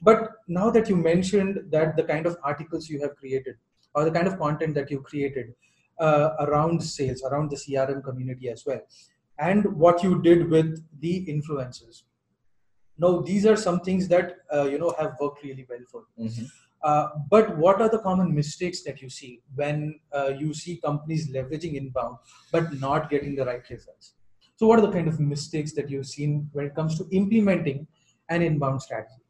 But 0.00 0.30
now 0.48 0.70
that 0.70 0.88
you 0.88 0.96
mentioned 0.96 1.60
that 1.70 1.96
the 1.96 2.04
kind 2.04 2.26
of 2.26 2.36
articles 2.42 2.88
you 2.88 3.00
have 3.02 3.16
created 3.16 3.56
or 3.94 4.04
the 4.04 4.10
kind 4.10 4.26
of 4.26 4.38
content 4.38 4.74
that 4.74 4.90
you 4.90 5.00
created 5.00 5.54
uh, 6.00 6.30
around 6.40 6.82
sales 6.82 7.22
around 7.22 7.50
the 7.50 7.56
crm 7.56 8.02
community 8.02 8.48
as 8.48 8.64
well 8.66 8.80
and 9.38 9.64
what 9.76 10.02
you 10.02 10.20
did 10.22 10.50
with 10.50 10.82
the 11.00 11.24
influencers 11.26 12.02
now 12.98 13.20
these 13.20 13.44
are 13.44 13.56
some 13.56 13.80
things 13.80 14.08
that 14.08 14.36
uh, 14.54 14.64
you 14.64 14.78
know 14.78 14.94
have 14.98 15.14
worked 15.20 15.42
really 15.42 15.66
well 15.68 15.84
for 15.90 16.02
you 16.16 16.28
mm-hmm. 16.28 16.44
uh, 16.82 17.08
but 17.30 17.56
what 17.56 17.80
are 17.80 17.88
the 17.88 17.98
common 17.98 18.34
mistakes 18.34 18.82
that 18.82 19.02
you 19.02 19.08
see 19.08 19.40
when 19.54 19.98
you 20.38 20.54
see 20.54 20.76
companies 20.76 21.30
leveraging 21.30 21.74
inbound 21.74 22.16
but 22.52 22.72
not 22.80 23.10
getting 23.10 23.34
the 23.34 23.44
right 23.44 23.68
results 23.70 24.14
so, 24.56 24.66
what 24.68 24.78
are 24.78 24.86
the 24.86 24.92
kind 24.92 25.08
of 25.08 25.18
mistakes 25.18 25.72
that 25.72 25.90
you've 25.90 26.06
seen 26.06 26.48
when 26.52 26.66
it 26.66 26.74
comes 26.74 26.96
to 26.98 27.08
implementing 27.10 27.86
an 28.28 28.42
inbound 28.42 28.82
strategy? 28.82 29.22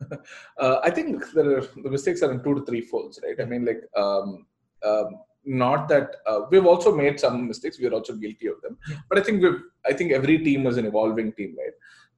uh, 0.58 0.80
I 0.82 0.90
think 0.90 1.24
there 1.32 1.58
are, 1.58 1.60
the 1.60 1.90
mistakes 1.90 2.22
are 2.22 2.32
in 2.32 2.42
two 2.42 2.54
to 2.56 2.64
three 2.64 2.80
folds, 2.80 3.20
right? 3.22 3.40
I 3.40 3.44
mean, 3.44 3.64
like, 3.64 3.82
um, 3.96 4.46
um, 4.84 5.20
not 5.44 5.88
that 5.88 6.16
uh, 6.26 6.40
we've 6.50 6.66
also 6.66 6.94
made 6.94 7.18
some 7.20 7.46
mistakes. 7.46 7.78
We're 7.80 7.92
also 7.92 8.14
guilty 8.14 8.48
of 8.48 8.60
them, 8.60 8.76
but 9.08 9.18
I 9.18 9.22
think 9.22 9.42
we've. 9.42 9.62
I 9.86 9.92
think 9.92 10.12
every 10.12 10.38
team 10.38 10.66
is 10.66 10.76
an 10.76 10.84
evolving 10.84 11.32
team, 11.32 11.56
right? 11.56 11.72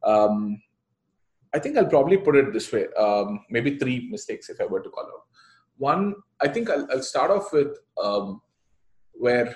Um, 0.05 0.63
I 1.53 1.59
think 1.59 1.77
I'll 1.77 1.87
probably 1.87 2.17
put 2.17 2.37
it 2.37 2.53
this 2.53 2.73
way: 2.73 2.87
um, 2.99 3.41
maybe 3.51 3.79
three 3.79 4.09
mistakes 4.11 4.49
if 4.49 4.61
I 4.61 4.67
were 4.67 4.81
to 4.81 4.91
call 4.91 5.05
out. 5.05 5.25
One, 5.79 6.15
I 6.41 6.49
think 6.49 6.71
I'll, 6.71 6.87
I'll 6.91 7.03
start 7.03 7.31
off 7.31 7.53
with 7.53 7.79
um, 8.03 8.41
where 9.13 9.55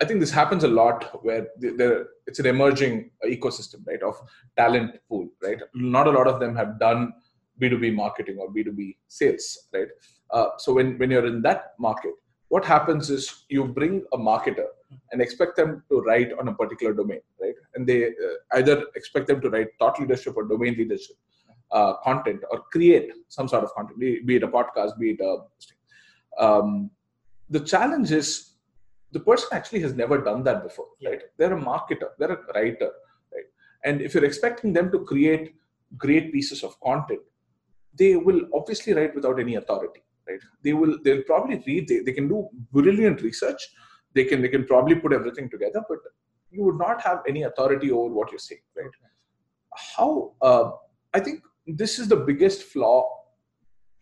I 0.00 0.04
think 0.04 0.20
this 0.20 0.30
happens 0.30 0.64
a 0.64 0.68
lot 0.68 1.24
where 1.24 1.48
there 1.58 2.06
it's 2.26 2.38
an 2.38 2.46
emerging 2.46 3.10
ecosystem, 3.24 3.86
right, 3.86 4.02
of 4.02 4.16
talent 4.56 4.96
pool, 5.08 5.28
right. 5.42 5.58
Not 5.74 6.06
a 6.06 6.10
lot 6.10 6.26
of 6.26 6.40
them 6.40 6.56
have 6.56 6.78
done 6.78 7.12
B2B 7.60 7.94
marketing 7.94 8.38
or 8.38 8.52
B2B 8.52 8.96
sales, 9.08 9.68
right. 9.72 9.88
Uh, 10.30 10.48
so 10.58 10.72
when 10.72 10.98
when 10.98 11.10
you're 11.10 11.26
in 11.26 11.42
that 11.42 11.72
market, 11.78 12.14
what 12.50 12.64
happens 12.64 13.10
is 13.10 13.44
you 13.48 13.64
bring 13.64 14.04
a 14.12 14.18
marketer 14.18 14.68
and 15.10 15.22
expect 15.22 15.56
them 15.56 15.82
to 15.88 16.00
write 16.02 16.30
on 16.38 16.48
a 16.48 16.54
particular 16.54 16.92
domain, 16.92 17.20
right, 17.40 17.54
and 17.74 17.86
they 17.88 18.00
uh, 18.08 18.36
either 18.58 18.84
expect 18.96 19.26
them 19.28 19.40
to 19.40 19.50
write 19.50 19.68
thought 19.78 19.98
leadership 20.00 20.36
or 20.36 20.44
domain 20.44 20.74
leadership 20.76 21.16
uh, 21.70 21.94
content 22.08 22.40
or 22.50 22.62
create 22.72 23.10
some 23.28 23.48
sort 23.48 23.64
of 23.64 23.72
content, 23.74 23.98
be 24.00 24.36
it 24.36 24.42
a 24.42 24.48
podcast, 24.48 24.98
be 24.98 25.10
it 25.10 25.20
a 25.20 26.44
um, 26.44 26.90
the 27.48 27.60
challenge 27.60 28.10
is 28.12 28.54
the 29.12 29.20
person 29.20 29.48
actually 29.52 29.80
has 29.80 29.94
never 29.94 30.18
done 30.18 30.42
that 30.44 30.62
before, 30.62 30.86
yeah. 31.00 31.10
right? 31.10 31.22
They're 31.36 31.56
a 31.56 31.60
marketer, 31.60 32.10
they're 32.18 32.32
a 32.32 32.52
writer, 32.54 32.90
right? 33.32 33.44
And 33.84 34.00
if 34.00 34.14
you're 34.14 34.24
expecting 34.24 34.72
them 34.72 34.90
to 34.92 35.00
create 35.00 35.54
great 35.96 36.32
pieces 36.32 36.62
of 36.62 36.80
content, 36.80 37.20
they 37.94 38.16
will 38.16 38.42
obviously 38.54 38.92
write 38.92 39.14
without 39.14 39.40
any 39.40 39.56
authority, 39.56 40.02
right? 40.30 40.40
They 40.62 40.72
will 40.72 40.98
they'll 41.04 41.22
probably 41.22 41.62
read, 41.66 41.88
they, 41.88 42.00
they 42.00 42.12
can 42.12 42.28
do 42.28 42.48
brilliant 42.72 43.22
research, 43.22 43.60
they 44.14 44.24
can 44.24 44.42
they 44.42 44.48
can 44.48 44.64
probably 44.64 44.96
put 44.96 45.12
everything 45.12 45.50
together, 45.50 45.82
but 45.88 45.98
you 46.50 46.64
would 46.64 46.78
not 46.78 47.00
have 47.02 47.22
any 47.28 47.42
authority 47.44 47.90
over 47.90 48.12
what 48.12 48.30
you're 48.30 48.38
saying, 48.38 48.62
right? 48.76 48.90
How 49.96 50.32
uh, 50.42 50.70
I 51.14 51.20
think 51.20 51.42
this 51.66 51.98
is 51.98 52.08
the 52.08 52.16
biggest 52.16 52.64
flaw 52.64 53.08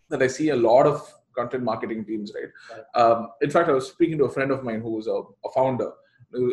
that 0.08 0.22
I 0.22 0.26
see 0.26 0.50
a 0.50 0.56
lot 0.56 0.86
of 0.86 1.02
content 1.36 1.62
marketing 1.62 2.04
teams, 2.04 2.32
right? 2.34 2.50
right. 2.70 3.00
Um, 3.00 3.28
in 3.42 3.50
fact, 3.50 3.68
I 3.68 3.72
was 3.72 3.88
speaking 3.88 4.18
to 4.18 4.24
a 4.24 4.30
friend 4.30 4.50
of 4.50 4.64
mine 4.64 4.80
who 4.80 4.92
was 4.92 5.06
a, 5.06 5.20
a, 5.46 5.50
founder. 5.54 5.92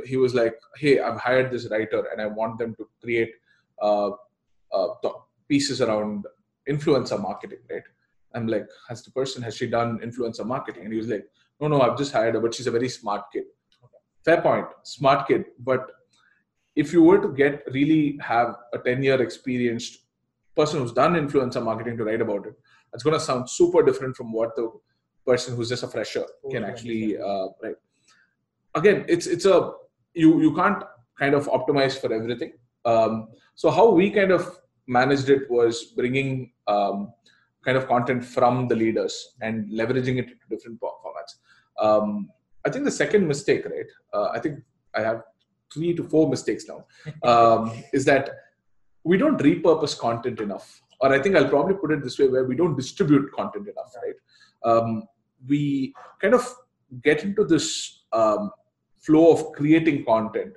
He 0.06 0.18
was 0.18 0.34
like, 0.34 0.56
"Hey, 0.78 1.00
I've 1.00 1.20
hired 1.20 1.52
this 1.52 1.68
writer, 1.72 2.06
and 2.12 2.22
I 2.22 2.28
want 2.28 2.60
them 2.60 2.76
to 2.76 2.88
create 3.02 3.32
uh, 3.82 4.12
uh, 4.72 4.88
pieces 5.50 5.82
around 5.82 6.26
influencer 6.70 7.22
marketing." 7.22 7.60
Right? 7.70 7.88
I'm 8.36 8.48
like, 8.48 8.68
"Has 8.90 9.04
the 9.04 9.12
person 9.12 9.42
has 9.44 9.56
she 9.58 9.68
done 9.68 10.00
influencer 10.00 10.46
marketing?" 10.46 10.84
And 10.84 10.94
he 10.94 11.00
was 11.00 11.08
like, 11.08 11.26
"No, 11.60 11.68
no, 11.68 11.82
I've 11.82 11.98
just 11.98 12.12
hired 12.12 12.36
her, 12.36 12.42
but 12.42 12.54
she's 12.54 12.68
a 12.68 12.72
very 12.72 12.90
smart 12.90 13.24
kid." 13.34 13.46
Okay. 13.84 14.02
Fair 14.24 14.42
point, 14.42 14.68
smart 14.84 15.28
kid, 15.28 15.46
but 15.60 15.92
if 16.76 16.92
you 16.92 17.02
were 17.04 17.20
to 17.20 17.30
get 17.30 17.64
really 17.72 18.20
have 18.22 18.56
a 18.74 18.78
10 18.78 19.02
year 19.02 19.22
experienced 19.22 20.00
person 20.56 20.80
who's 20.80 20.92
done 20.92 21.14
influencer 21.14 21.64
marketing 21.64 21.98
to 21.98 22.04
write 22.04 22.22
about 22.22 22.46
it 22.46 22.56
it's 22.96 23.04
going 23.04 23.14
to 23.14 23.20
sound 23.20 23.50
super 23.50 23.84
different 23.84 24.16
from 24.16 24.32
what 24.32 24.56
the 24.56 24.72
person 25.26 25.56
who's 25.56 25.70
just 25.70 25.84
a 25.84 25.88
fresher 25.88 26.26
can 26.50 26.64
actually 26.64 27.18
uh, 27.18 27.48
write. 27.62 27.76
Again, 28.74 29.06
it's 29.08 29.28
it's 29.28 29.46
a 29.46 29.72
you 30.14 30.42
you 30.42 30.56
can't 30.56 30.84
kind 31.20 31.36
of 31.36 31.48
optimize 31.48 32.00
for 32.00 32.12
everything. 32.14 32.54
Um, 32.86 33.28
so 33.56 33.70
how 33.70 33.92
we 33.92 34.12
kind 34.12 34.32
of 34.32 34.60
managed 34.88 35.30
it 35.30 35.50
was 35.50 35.84
bringing 35.96 36.52
um, 36.68 37.14
kind 37.66 37.78
of 37.78 37.88
content 37.88 38.24
from 38.24 38.68
the 38.68 38.76
leaders 38.76 39.36
and 39.42 39.68
leveraging 39.70 40.18
it 40.18 40.30
into 40.30 40.46
different 40.50 40.80
formats. 40.80 41.36
Um, 41.80 42.30
I 42.66 42.70
think 42.70 42.86
the 42.86 42.92
second 42.92 43.28
mistake, 43.28 43.66
right? 43.66 43.92
Uh, 44.14 44.30
I 44.34 44.40
think 44.40 44.60
I 44.96 45.02
have 45.02 45.24
three 45.74 45.94
to 45.96 46.04
four 46.04 46.30
mistakes 46.30 46.66
now. 46.68 46.86
Um, 47.24 47.72
is 47.92 48.06
that 48.06 48.30
we 49.04 49.18
don't 49.18 49.38
repurpose 49.40 49.98
content 49.98 50.40
enough 50.40 50.82
or 51.00 51.14
I 51.14 51.22
think 51.22 51.36
I'll 51.36 51.50
probably 51.50 51.76
put 51.76 51.92
it 51.92 52.04
this 52.04 52.18
way, 52.20 52.28
where 52.28 52.46
we 52.46 52.56
don't 52.56 52.76
distribute 52.76 53.32
content 53.34 53.68
enough, 53.68 53.94
right? 54.04 54.72
Um, 54.72 55.04
we 55.48 55.94
kind 56.22 56.34
of 56.34 56.48
get 57.04 57.24
into 57.24 57.44
this 57.44 58.04
um, 58.14 58.52
flow 59.00 59.32
of 59.32 59.52
creating 59.54 60.06
content, 60.06 60.54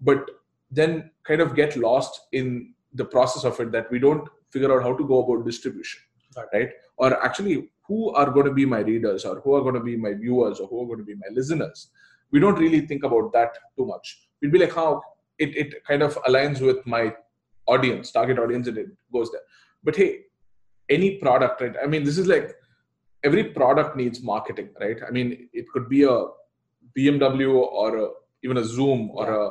but 0.00 0.30
then 0.70 1.10
kind 1.24 1.40
of 1.40 1.54
get 1.54 1.76
lost 1.76 2.20
in 2.32 2.74
the 2.94 3.04
process 3.04 3.44
of 3.44 3.58
it 3.60 3.72
that 3.72 3.90
we 3.90 3.98
don't 3.98 4.28
figure 4.50 4.74
out 4.74 4.82
how 4.82 4.96
to 4.96 5.06
go 5.06 5.24
about 5.24 5.44
distribution, 5.44 6.00
right? 6.52 6.70
Or 6.96 7.24
actually, 7.24 7.70
who 7.86 8.10
are 8.10 8.30
going 8.30 8.46
to 8.46 8.52
be 8.52 8.66
my 8.66 8.80
readers, 8.80 9.24
or 9.24 9.40
who 9.40 9.54
are 9.54 9.62
going 9.62 9.74
to 9.74 9.80
be 9.80 9.96
my 9.96 10.14
viewers, 10.14 10.60
or 10.60 10.68
who 10.68 10.82
are 10.82 10.86
going 10.86 10.98
to 10.98 11.04
be 11.04 11.14
my 11.14 11.28
listeners? 11.32 11.90
We 12.30 12.40
don't 12.40 12.58
really 12.58 12.80
think 12.82 13.04
about 13.04 13.32
that 13.32 13.56
too 13.76 13.86
much. 13.86 14.28
We'd 14.42 14.52
be 14.52 14.58
like, 14.58 14.74
how 14.74 15.02
it, 15.38 15.56
it 15.56 15.84
kind 15.84 16.02
of 16.02 16.16
aligns 16.24 16.60
with 16.60 16.86
my 16.86 17.14
audience, 17.66 18.10
target 18.10 18.38
audience, 18.38 18.66
and 18.68 18.78
it 18.78 18.88
goes 19.12 19.30
there 19.30 19.40
but 19.84 19.96
hey 19.96 20.20
any 20.88 21.16
product 21.18 21.60
right 21.60 21.76
i 21.82 21.86
mean 21.86 22.04
this 22.04 22.18
is 22.18 22.26
like 22.26 22.54
every 23.24 23.44
product 23.58 23.96
needs 23.96 24.22
marketing 24.22 24.68
right 24.80 24.98
i 25.06 25.10
mean 25.10 25.48
it 25.52 25.66
could 25.72 25.88
be 25.88 26.02
a 26.02 26.16
bmw 26.96 27.54
or 27.54 27.96
a, 28.04 28.08
even 28.42 28.58
a 28.58 28.64
zoom 28.64 29.10
or 29.12 29.26
a 29.40 29.44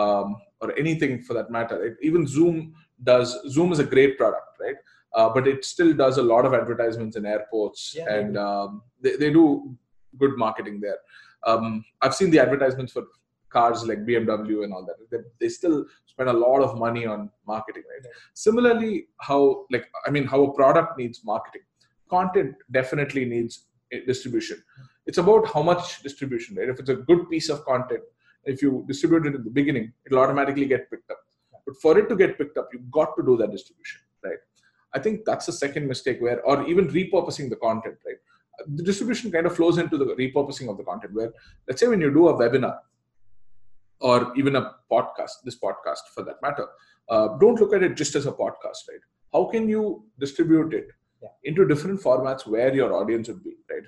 um, 0.00 0.36
or 0.60 0.76
anything 0.78 1.20
for 1.22 1.34
that 1.34 1.50
matter 1.50 1.80
right? 1.80 1.96
even 2.02 2.26
zoom 2.26 2.74
does 3.02 3.36
zoom 3.48 3.72
is 3.72 3.78
a 3.78 3.84
great 3.84 4.16
product 4.18 4.46
right 4.60 4.76
uh, 5.14 5.28
but 5.28 5.46
it 5.46 5.64
still 5.64 5.92
does 5.92 6.18
a 6.18 6.22
lot 6.22 6.44
of 6.44 6.54
advertisements 6.54 7.16
in 7.16 7.26
airports 7.26 7.94
yeah, 7.96 8.12
and 8.12 8.36
um, 8.36 8.82
they, 9.00 9.16
they 9.16 9.32
do 9.32 9.76
good 10.18 10.36
marketing 10.36 10.80
there 10.80 10.98
um, 11.46 11.84
i've 12.02 12.14
seen 12.14 12.30
the 12.30 12.38
advertisements 12.38 12.92
for 12.92 13.04
cars 13.50 13.84
like 13.86 13.98
BMW 14.06 14.64
and 14.64 14.72
all 14.72 14.86
that. 14.86 14.96
They, 15.10 15.18
they 15.40 15.48
still 15.48 15.84
spend 16.06 16.28
a 16.28 16.32
lot 16.32 16.62
of 16.62 16.78
money 16.78 17.04
on 17.04 17.30
marketing, 17.46 17.82
right? 17.90 18.04
right? 18.04 18.14
Similarly, 18.34 19.08
how 19.20 19.66
like 19.70 19.88
I 20.06 20.10
mean, 20.10 20.26
how 20.26 20.42
a 20.44 20.52
product 20.54 20.96
needs 20.96 21.22
marketing, 21.24 21.62
content 22.08 22.54
definitely 22.70 23.24
needs 23.24 23.66
distribution. 24.06 24.56
Mm-hmm. 24.56 24.84
It's 25.06 25.18
about 25.18 25.52
how 25.52 25.62
much 25.62 26.02
distribution, 26.02 26.56
right? 26.56 26.68
If 26.68 26.78
it's 26.78 26.90
a 26.90 26.96
good 26.96 27.28
piece 27.28 27.48
of 27.48 27.64
content, 27.64 28.02
if 28.44 28.62
you 28.62 28.84
distribute 28.86 29.26
it 29.26 29.34
in 29.34 29.44
the 29.44 29.50
beginning, 29.50 29.92
it'll 30.06 30.20
automatically 30.20 30.66
get 30.66 30.88
picked 30.90 31.10
up. 31.10 31.18
But 31.66 31.76
for 31.82 31.98
it 31.98 32.08
to 32.08 32.16
get 32.16 32.38
picked 32.38 32.56
up, 32.56 32.68
you've 32.72 32.90
got 32.90 33.16
to 33.16 33.22
do 33.24 33.36
that 33.38 33.50
distribution, 33.50 34.00
right? 34.24 34.38
I 34.94 34.98
think 34.98 35.24
that's 35.24 35.46
the 35.46 35.52
second 35.52 35.86
mistake 35.86 36.20
where, 36.20 36.40
or 36.42 36.66
even 36.66 36.88
repurposing 36.88 37.48
the 37.48 37.56
content, 37.56 37.96
right? 38.06 38.16
The 38.76 38.82
distribution 38.82 39.30
kind 39.30 39.46
of 39.46 39.54
flows 39.56 39.78
into 39.78 39.96
the 39.96 40.06
repurposing 40.06 40.68
of 40.68 40.76
the 40.76 40.84
content 40.84 41.14
where, 41.14 41.32
let's 41.68 41.80
say 41.80 41.88
when 41.88 42.00
you 42.00 42.12
do 42.12 42.28
a 42.28 42.34
webinar, 42.34 42.78
or 44.00 44.32
even 44.36 44.56
a 44.56 44.72
podcast, 44.90 45.42
this 45.44 45.58
podcast 45.58 45.98
for 46.14 46.22
that 46.24 46.40
matter, 46.42 46.66
uh, 47.08 47.28
don't 47.38 47.60
look 47.60 47.74
at 47.74 47.82
it 47.82 47.96
just 47.96 48.14
as 48.14 48.26
a 48.26 48.32
podcast, 48.32 48.88
right? 48.88 49.00
How 49.32 49.44
can 49.44 49.68
you 49.68 50.04
distribute 50.18 50.72
it 50.74 50.88
Yeah. 51.22 51.28
into 51.44 51.66
different 51.68 52.00
formats 52.00 52.46
where 52.46 52.74
your 52.74 52.92
audience 52.94 53.28
would 53.28 53.44
be, 53.44 53.56
right? 53.70 53.82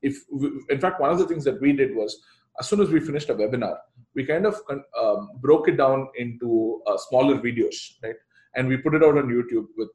If, 0.00 0.24
we, 0.32 0.48
in 0.70 0.80
fact, 0.80 1.00
one 1.00 1.10
of 1.10 1.18
the 1.18 1.26
things 1.26 1.44
that 1.44 1.60
we 1.60 1.72
did 1.72 1.94
was 1.94 2.22
as 2.60 2.68
soon 2.68 2.80
as 2.80 2.90
we 2.90 3.00
finished 3.00 3.30
a 3.30 3.34
webinar, 3.34 3.76
we 4.14 4.24
kind 4.24 4.46
of 4.46 4.60
um, 5.00 5.30
broke 5.40 5.68
it 5.68 5.76
down 5.76 6.08
into 6.16 6.80
uh, 6.86 6.96
smaller 6.96 7.36
videos, 7.38 7.76
right? 8.02 8.14
And 8.54 8.68
we 8.68 8.76
put 8.76 8.94
it 8.94 9.02
out 9.02 9.18
on 9.18 9.28
YouTube 9.28 9.66
with, 9.76 9.90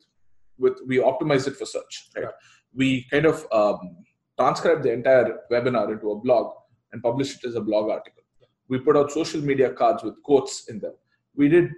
with 0.57 0.79
we 0.87 0.97
optimized 0.97 1.47
it 1.47 1.55
for 1.55 1.65
search, 1.65 2.09
right? 2.15 2.25
Right. 2.25 2.33
We 2.75 3.03
kind 3.11 3.25
of 3.25 3.45
um, 3.51 3.97
transcribed 4.39 4.83
the 4.83 4.91
entire 4.91 5.39
webinar 5.51 5.91
into 5.91 6.11
a 6.11 6.19
blog 6.19 6.53
and 6.91 7.01
published 7.01 7.43
it 7.43 7.47
as 7.47 7.55
a 7.55 7.61
blog 7.61 7.89
article. 7.89 8.23
We 8.69 8.79
put 8.79 8.97
out 8.97 9.11
social 9.11 9.41
media 9.41 9.71
cards 9.71 10.03
with 10.03 10.21
quotes 10.23 10.67
in 10.69 10.79
them. 10.79 10.93
We 11.35 11.49
did 11.49 11.71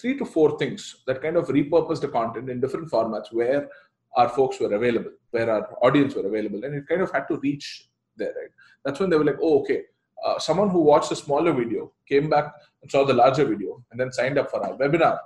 three 0.00 0.16
to 0.18 0.24
four 0.24 0.58
things 0.58 0.96
that 1.06 1.22
kind 1.22 1.36
of 1.36 1.48
repurposed 1.48 2.00
the 2.00 2.08
content 2.08 2.48
in 2.48 2.60
different 2.60 2.90
formats 2.90 3.32
where 3.32 3.68
our 4.16 4.28
folks 4.28 4.58
were 4.60 4.72
available, 4.72 5.12
where 5.30 5.50
our 5.50 5.68
audience 5.82 6.14
were 6.14 6.26
available, 6.26 6.64
and 6.64 6.74
it 6.74 6.86
kind 6.88 7.00
of 7.00 7.12
had 7.12 7.26
to 7.28 7.38
reach 7.38 7.88
there, 8.16 8.28
right? 8.28 8.50
That's 8.84 9.00
when 9.00 9.10
they 9.10 9.16
were 9.16 9.24
like, 9.24 9.38
oh, 9.40 9.60
okay, 9.60 9.82
uh, 10.24 10.38
someone 10.38 10.70
who 10.70 10.80
watched 10.80 11.12
a 11.12 11.16
smaller 11.16 11.52
video 11.52 11.92
came 12.08 12.28
back 12.28 12.52
and 12.82 12.90
saw 12.90 13.04
the 13.04 13.14
larger 13.14 13.44
video 13.44 13.82
and 13.90 14.00
then 14.00 14.12
signed 14.12 14.38
up 14.38 14.50
for 14.50 14.64
our 14.64 14.76
webinar. 14.76 15.18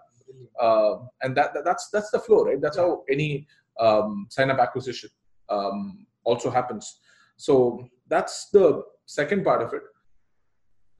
Uh, 0.60 0.96
and 1.22 1.36
that, 1.36 1.54
that- 1.54 1.64
that's 1.64 1.88
that's 1.90 2.10
the 2.10 2.18
flow, 2.18 2.44
right? 2.44 2.60
That's 2.60 2.76
how 2.76 3.02
any 3.10 3.46
um, 3.80 4.26
sign 4.30 4.50
up 4.50 4.58
acquisition 4.58 5.10
um, 5.48 6.06
also 6.24 6.50
happens. 6.50 7.00
So 7.36 7.88
that's 8.08 8.50
the 8.50 8.82
second 9.06 9.44
part 9.44 9.62
of 9.62 9.72
it. 9.74 9.82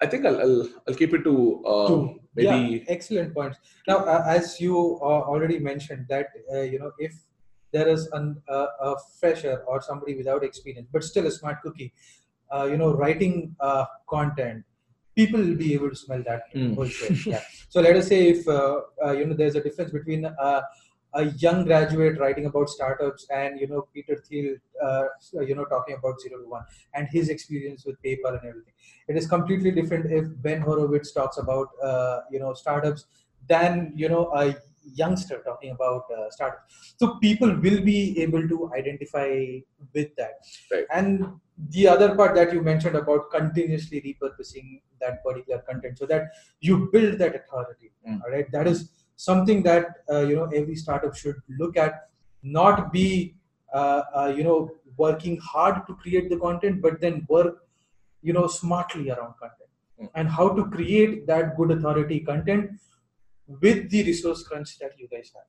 I 0.03 0.07
think 0.07 0.27
I'll 0.27 0.41
I'll, 0.41 0.69
I'll 0.89 0.95
keep 0.95 1.15
it 1.15 1.23
to 1.25 1.65
uh, 1.65 1.87
Two. 1.89 2.21
maybe 2.35 2.49
yeah, 2.77 2.85
excellent 2.89 3.33
points. 3.35 3.59
Now, 3.87 3.99
uh, 3.99 4.25
as 4.27 4.61
you 4.61 4.77
uh, 5.01 5.23
already 5.33 5.59
mentioned, 5.59 6.07
that 6.09 6.27
uh, 6.53 6.61
you 6.63 6.79
know 6.79 6.93
if 6.99 7.15
there 7.73 7.89
is 7.89 8.07
an, 8.13 8.41
uh, 8.49 8.67
a 8.81 8.95
fresher 9.19 9.65
or 9.67 9.81
somebody 9.83 10.15
without 10.15 10.45
experience, 10.45 10.89
but 10.93 11.03
still 11.03 11.27
a 11.27 11.31
smart 11.31 11.61
cookie, 11.63 11.93
uh, 12.55 12.65
you 12.65 12.77
know, 12.77 12.93
writing 12.95 13.55
uh, 13.61 13.85
content, 14.09 14.65
people 15.15 15.41
will 15.41 15.57
be 15.57 15.75
able 15.75 15.91
to 15.91 15.97
smell 15.97 16.23
that 16.23 16.43
Mm. 16.55 17.27
yeah. 17.27 17.41
So 17.69 17.81
let 17.81 17.97
us 17.97 18.09
say 18.09 18.29
if 18.29 18.49
uh, 18.49 18.81
uh, 19.05 19.13
you 19.13 19.27
know 19.27 19.35
there's 19.35 19.57
a 19.57 19.63
difference 19.63 19.93
between 19.93 20.25
uh, 20.25 20.63
a 21.15 21.25
young 21.45 21.65
graduate 21.65 22.19
writing 22.19 22.47
about 22.47 22.69
startups 22.69 23.27
and 23.31 23.61
you 23.61 23.69
know 23.69 23.89
Peter 23.95 24.17
Thiel, 24.29 24.57
uh, 24.83 25.05
you 25.49 25.55
know, 25.55 25.65
talking 25.65 25.97
about 25.97 26.21
zero 26.21 26.43
to 26.43 26.49
one 26.49 26.65
and 26.95 27.09
his 27.09 27.29
experience 27.29 27.85
with 27.85 28.01
PayPal 28.03 28.39
and 28.41 28.49
everything. 28.49 28.73
It 29.09 29.17
is 29.17 29.27
completely 29.29 29.71
different 29.71 30.11
if 30.11 30.27
Ben 30.43 30.61
Horowitz 30.61 31.13
talks 31.13 31.39
about 31.39 31.69
uh, 31.83 32.21
you 32.31 32.41
know 32.41 32.55
startups 32.55 33.07
than 33.49 33.93
you 33.95 34.09
know 34.09 34.33
a 34.35 34.57
youngster 34.95 35.43
talking 35.45 35.71
about 35.71 36.05
uh, 36.17 36.31
startups. 36.31 36.95
So 36.99 37.19
people 37.21 37.49
will 37.49 37.81
be 37.81 38.21
able 38.21 38.47
to 38.49 38.71
identify 38.75 39.59
with 39.95 40.15
that. 40.17 40.45
Right. 40.71 40.85
And 40.93 41.27
the 41.71 41.89
other 41.89 42.15
part 42.15 42.35
that 42.35 42.53
you 42.53 42.63
mentioned 42.63 42.97
about 42.97 43.31
continuously 43.31 44.01
repurposing 44.01 44.81
that 45.01 45.23
particular 45.25 45.63
content 45.63 45.99
so 45.99 46.07
that 46.07 46.33
you 46.61 46.89
build 46.93 47.19
that 47.19 47.35
authority. 47.35 47.93
Mm. 48.09 48.21
All 48.25 48.31
right, 48.31 48.51
that 48.53 48.67
is 48.67 48.91
something 49.17 49.63
that 49.63 49.87
uh, 50.11 50.21
you 50.21 50.37
know 50.37 50.47
every 50.47 50.75
startup 50.75 51.17
should 51.17 51.37
look 51.49 51.77
at. 51.77 52.09
Not 52.43 52.93
be 52.93 53.37
uh, 53.73 54.03
uh, 54.15 54.35
you 54.37 54.45
know 54.45 54.71
working 54.97 55.39
hard 55.39 55.87
to 55.87 55.95
create 55.95 56.29
the 56.29 56.39
content, 56.39 56.83
but 56.83 57.01
then 57.01 57.25
work 57.29 57.67
you 58.23 58.33
know 58.33 58.47
smartly 58.47 59.11
around 59.11 59.35
content 59.41 59.65
Mm. 60.01 60.11
and 60.17 60.29
how 60.29 60.49
to 60.49 60.65
create 60.71 61.27
that 61.29 61.57
good 61.57 61.71
authority 61.71 62.19
content 62.19 62.71
with 63.47 63.91
the 63.91 64.03
resource 64.05 64.43
crunch 64.43 64.79
that 64.79 64.93
you 64.99 65.09
guys 65.09 65.31
have 65.35 65.45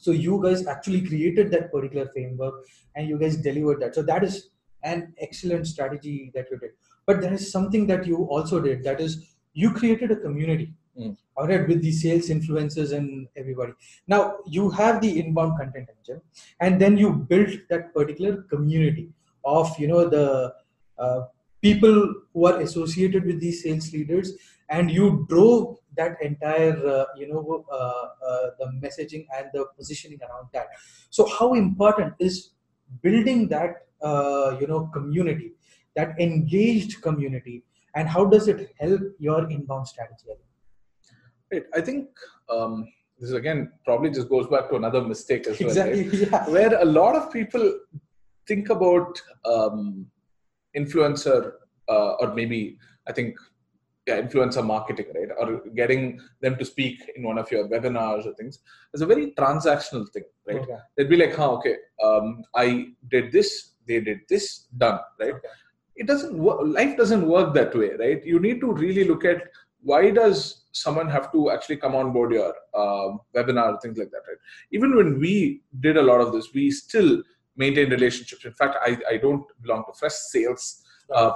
so 0.00 0.12
you 0.12 0.40
guys 0.42 0.66
actually 0.66 1.02
created 1.06 1.50
that 1.50 1.70
particular 1.70 2.08
framework 2.12 2.64
and 2.96 3.06
you 3.06 3.18
guys 3.18 3.36
delivered 3.36 3.80
that. 3.82 3.94
So 3.94 4.02
that 4.02 4.24
is 4.24 4.48
an 4.82 5.12
excellent 5.20 5.66
strategy 5.66 6.32
that 6.34 6.46
you 6.50 6.58
did. 6.58 6.70
But 7.06 7.20
there 7.20 7.34
is 7.34 7.52
something 7.52 7.86
that 7.88 8.06
you 8.06 8.24
also 8.24 8.60
did 8.60 8.82
that 8.84 8.98
is 8.98 9.26
you 9.52 9.72
created 9.72 10.10
a 10.10 10.16
community 10.16 10.74
Mm. 10.98 11.16
all 11.36 11.46
right 11.46 11.68
with 11.68 11.80
the 11.82 11.92
sales 11.92 12.28
influencers 12.30 12.92
and 12.92 13.28
everybody. 13.36 13.72
Now 14.08 14.38
you 14.44 14.70
have 14.70 15.00
the 15.00 15.20
inbound 15.20 15.56
content 15.56 15.88
engine 15.96 16.20
and 16.58 16.80
then 16.80 16.96
you 16.98 17.12
built 17.12 17.50
that 17.68 17.94
particular 17.94 18.42
community 18.50 19.12
of 19.44 19.70
you 19.78 19.86
know 19.86 20.08
the 20.08 20.52
uh, 20.98 21.20
people 21.62 22.12
who 22.34 22.46
are 22.46 22.60
associated 22.60 23.24
with 23.24 23.38
these 23.40 23.62
sales 23.62 23.92
leaders 23.92 24.32
and 24.68 24.90
you 24.90 25.26
drove 25.28 25.78
that 25.96 26.20
entire 26.22 26.76
uh, 26.86 27.04
you 27.16 27.28
know 27.32 27.64
uh, 27.70 28.06
uh, 28.28 28.50
the 28.58 28.66
messaging 28.84 29.26
and 29.36 29.46
the 29.54 29.64
positioning 29.76 30.18
around 30.22 30.48
that 30.52 30.68
so 31.10 31.26
how 31.38 31.54
important 31.54 32.14
is 32.18 32.50
building 33.02 33.48
that 33.48 33.86
uh, 34.02 34.56
you 34.60 34.66
know 34.66 34.88
community 34.92 35.52
that 35.96 36.18
engaged 36.20 37.02
community 37.02 37.64
and 37.94 38.08
how 38.08 38.24
does 38.24 38.46
it 38.48 38.70
help 38.78 39.00
your 39.18 39.50
inbound 39.50 39.86
strategy 39.86 40.26
Right. 41.52 41.64
I 41.74 41.80
think 41.80 42.08
um, 42.48 42.86
this 43.18 43.32
again 43.32 43.72
probably 43.84 44.10
just 44.10 44.28
goes 44.28 44.46
back 44.46 44.68
to 44.70 44.76
another 44.76 45.02
mistake 45.02 45.46
as 45.48 45.58
well. 45.60 45.74
right? 45.76 45.96
yeah 46.12 46.48
Where 46.48 46.80
a 46.80 46.84
lot 46.84 47.16
of 47.16 47.32
people 47.32 47.80
think 48.46 48.70
about 48.70 49.20
um, 49.44 50.06
influencer 50.76 51.52
uh, 51.88 52.12
or 52.20 52.34
maybe 52.34 52.78
I 53.08 53.12
think 53.12 53.36
yeah, 54.06 54.20
influencer 54.20 54.64
marketing, 54.64 55.06
right? 55.14 55.28
Or 55.38 55.62
getting 55.70 56.20
them 56.40 56.56
to 56.56 56.64
speak 56.64 57.10
in 57.14 57.22
one 57.22 57.38
of 57.38 57.50
your 57.50 57.68
webinars 57.68 58.26
or 58.26 58.34
things 58.34 58.60
is 58.94 59.02
a 59.02 59.06
very 59.06 59.32
transactional 59.32 60.10
thing, 60.10 60.24
right? 60.46 60.58
Okay. 60.58 60.76
They'd 60.96 61.10
be 61.10 61.16
like, 61.16 61.34
huh, 61.34 61.52
okay, 61.54 61.76
um, 62.02 62.42
I 62.54 62.86
did 63.10 63.30
this, 63.32 63.72
they 63.86 64.00
did 64.00 64.20
this, 64.28 64.66
done, 64.76 65.00
right? 65.18 65.34
Okay. 65.34 65.48
It 65.96 66.06
doesn't 66.06 66.36
work, 66.36 66.60
life 66.64 66.96
doesn't 66.96 67.26
work 67.26 67.54
that 67.54 67.74
way, 67.74 67.90
right? 67.98 68.24
You 68.24 68.40
need 68.40 68.60
to 68.60 68.72
really 68.72 69.04
look 69.04 69.24
at 69.24 69.42
why 69.82 70.10
does 70.10 70.64
someone 70.72 71.08
have 71.08 71.30
to 71.32 71.50
actually 71.50 71.76
come 71.76 71.94
on 71.94 72.12
board 72.12 72.32
your 72.32 72.54
um, 72.74 73.20
webinar, 73.34 73.80
things 73.80 73.98
like 73.98 74.10
that, 74.10 74.22
right? 74.28 74.38
Even 74.72 74.96
when 74.96 75.18
we 75.18 75.62
did 75.80 75.96
a 75.96 76.02
lot 76.02 76.20
of 76.20 76.32
this, 76.32 76.48
we 76.54 76.70
still 76.70 77.22
maintain 77.56 77.90
relationships. 77.90 78.44
In 78.44 78.52
fact, 78.52 78.76
I, 78.80 78.98
I 79.10 79.16
don't 79.18 79.44
belong 79.62 79.84
to 79.84 79.92
Freshsales, 79.92 80.82
uh, 81.14 81.32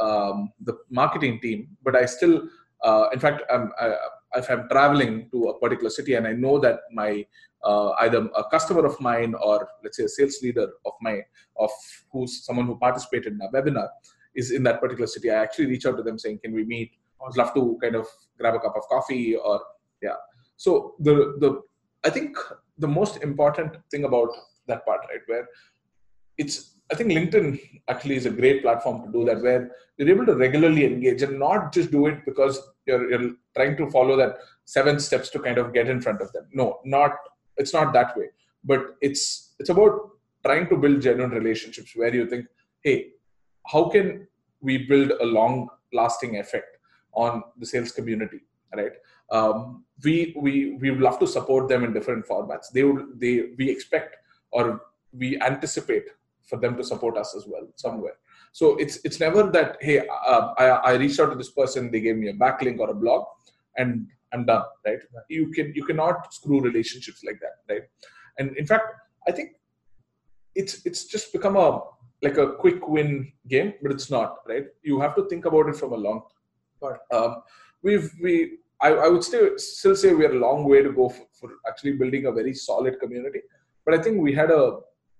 um, 0.00 0.52
the 0.64 0.74
marketing 0.90 1.40
team, 1.40 1.76
but 1.82 1.94
I 1.94 2.06
still, 2.06 2.48
uh, 2.82 3.08
in 3.12 3.20
fact, 3.20 3.42
I'm, 3.52 3.70
I, 3.78 3.94
if 4.36 4.48
I'm 4.50 4.68
traveling 4.68 5.28
to 5.32 5.48
a 5.48 5.58
particular 5.58 5.90
city 5.90 6.14
and 6.14 6.26
I 6.26 6.32
know 6.32 6.58
that 6.60 6.80
my 6.92 7.26
uh, 7.64 7.90
either 8.00 8.28
a 8.36 8.44
customer 8.44 8.86
of 8.86 8.98
mine 9.00 9.34
or 9.34 9.68
let's 9.82 9.96
say 9.96 10.04
a 10.04 10.08
sales 10.08 10.38
leader 10.42 10.68
of 10.86 10.92
my 11.02 11.20
of 11.58 11.70
who's 12.10 12.44
someone 12.44 12.66
who 12.66 12.78
participated 12.78 13.34
in 13.34 13.40
a 13.40 13.50
webinar 13.50 13.88
is 14.34 14.50
in 14.52 14.62
that 14.62 14.80
particular 14.80 15.06
city, 15.06 15.30
I 15.30 15.42
actually 15.42 15.66
reach 15.66 15.84
out 15.84 15.96
to 15.96 16.02
them 16.02 16.18
saying, 16.18 16.38
"Can 16.42 16.54
we 16.54 16.64
meet? 16.64 16.92
I'd 17.26 17.36
love 17.36 17.52
to 17.54 17.78
kind 17.82 17.96
of 17.96 18.06
grab 18.38 18.54
a 18.54 18.60
cup 18.60 18.76
of 18.76 18.84
coffee 18.88 19.36
or 19.36 19.60
yeah." 20.00 20.16
So 20.56 20.94
the 21.00 21.34
the 21.40 21.60
I 22.04 22.10
think 22.10 22.36
the 22.78 22.88
most 22.88 23.22
important 23.22 23.76
thing 23.90 24.04
about 24.04 24.28
that 24.68 24.86
part, 24.86 25.00
right, 25.10 25.20
where 25.26 25.46
it's 26.38 26.76
I 26.90 26.96
think 26.96 27.10
LinkedIn 27.10 27.60
actually 27.88 28.16
is 28.16 28.26
a 28.26 28.30
great 28.30 28.62
platform 28.62 29.04
to 29.04 29.12
do 29.12 29.24
that, 29.24 29.42
where 29.42 29.70
you're 29.96 30.08
able 30.08 30.26
to 30.26 30.34
regularly 30.34 30.84
engage 30.84 31.22
and 31.22 31.38
not 31.38 31.72
just 31.72 31.90
do 31.90 32.06
it 32.06 32.24
because 32.24 32.60
you're, 32.86 33.08
you're 33.10 33.32
trying 33.54 33.76
to 33.76 33.90
follow 33.90 34.16
that 34.16 34.38
seven 34.64 34.98
steps 34.98 35.30
to 35.30 35.38
kind 35.38 35.58
of 35.58 35.72
get 35.72 35.88
in 35.88 36.00
front 36.00 36.20
of 36.20 36.32
them. 36.32 36.46
No, 36.52 36.80
not 36.84 37.12
it's 37.56 37.72
not 37.72 37.92
that 37.92 38.16
way. 38.16 38.26
But 38.64 38.96
it's 39.00 39.54
it's 39.58 39.70
about 39.70 40.10
trying 40.44 40.68
to 40.68 40.76
build 40.76 41.02
genuine 41.02 41.30
relationships 41.30 41.92
where 41.94 42.14
you 42.14 42.26
think, 42.26 42.46
hey, 42.82 43.10
how 43.66 43.88
can 43.88 44.26
we 44.60 44.78
build 44.86 45.12
a 45.12 45.24
long 45.24 45.68
lasting 45.92 46.38
effect 46.38 46.76
on 47.12 47.42
the 47.58 47.66
sales 47.66 47.92
community, 47.92 48.40
right? 48.74 48.92
Um, 49.30 49.84
we 50.04 50.34
we 50.36 50.76
we 50.80 50.90
would 50.90 51.00
love 51.00 51.18
to 51.20 51.26
support 51.26 51.68
them 51.68 51.84
in 51.84 51.92
different 51.92 52.26
formats. 52.26 52.70
They 52.72 52.84
would 52.84 53.20
they 53.20 53.50
we 53.58 53.70
expect 53.70 54.16
or 54.50 54.82
we 55.12 55.40
anticipate 55.40 56.04
for 56.50 56.58
them 56.58 56.76
to 56.76 56.84
support 56.84 57.16
us 57.16 57.34
as 57.38 57.44
well 57.46 57.66
somewhere. 57.76 58.16
So 58.52 58.76
it's 58.82 58.96
it's 59.04 59.20
never 59.24 59.42
that 59.56 59.76
hey 59.80 59.98
uh, 60.32 60.42
I 60.62 60.66
I 60.90 60.92
reached 61.02 61.20
out 61.20 61.30
to 61.32 61.38
this 61.42 61.52
person 61.60 61.90
they 61.92 62.02
gave 62.06 62.16
me 62.22 62.28
a 62.30 62.38
backlink 62.44 62.78
or 62.84 62.90
a 62.90 62.98
blog 63.02 63.24
and 63.76 64.08
I'm 64.32 64.44
done 64.50 64.64
right. 64.86 64.98
You 65.28 65.44
can 65.56 65.72
you 65.78 65.84
cannot 65.90 66.34
screw 66.38 66.60
relationships 66.60 67.22
like 67.28 67.38
that 67.44 67.56
right. 67.72 67.84
And 68.38 68.56
in 68.56 68.66
fact 68.72 68.86
I 69.28 69.32
think 69.36 69.50
it's 70.60 70.74
it's 70.84 71.04
just 71.14 71.32
become 71.36 71.56
a 71.56 71.68
like 72.26 72.38
a 72.44 72.48
quick 72.62 72.80
win 72.94 73.32
game 73.48 73.74
but 73.82 73.92
it's 73.92 74.10
not 74.16 74.38
right. 74.48 74.66
You 74.82 75.00
have 75.04 75.14
to 75.18 75.28
think 75.28 75.44
about 75.44 75.68
it 75.70 75.76
from 75.76 75.92
a 75.92 76.02
long. 76.08 76.22
but 76.80 76.98
Um, 77.18 77.32
we've 77.86 78.10
we 78.24 78.34
I, 78.82 78.88
I 79.04 79.08
would 79.12 79.24
still 79.30 79.48
still 79.58 79.96
say 80.02 80.12
we're 80.12 80.36
a 80.36 80.44
long 80.48 80.68
way 80.72 80.82
to 80.82 80.92
go 81.00 81.08
for, 81.08 81.26
for 81.38 81.48
actually 81.68 81.92
building 82.02 82.26
a 82.26 82.32
very 82.32 82.54
solid 82.54 82.98
community. 82.98 83.42
But 83.84 83.94
I 83.94 84.02
think 84.02 84.20
we 84.20 84.32
had 84.32 84.50
a 84.50 84.62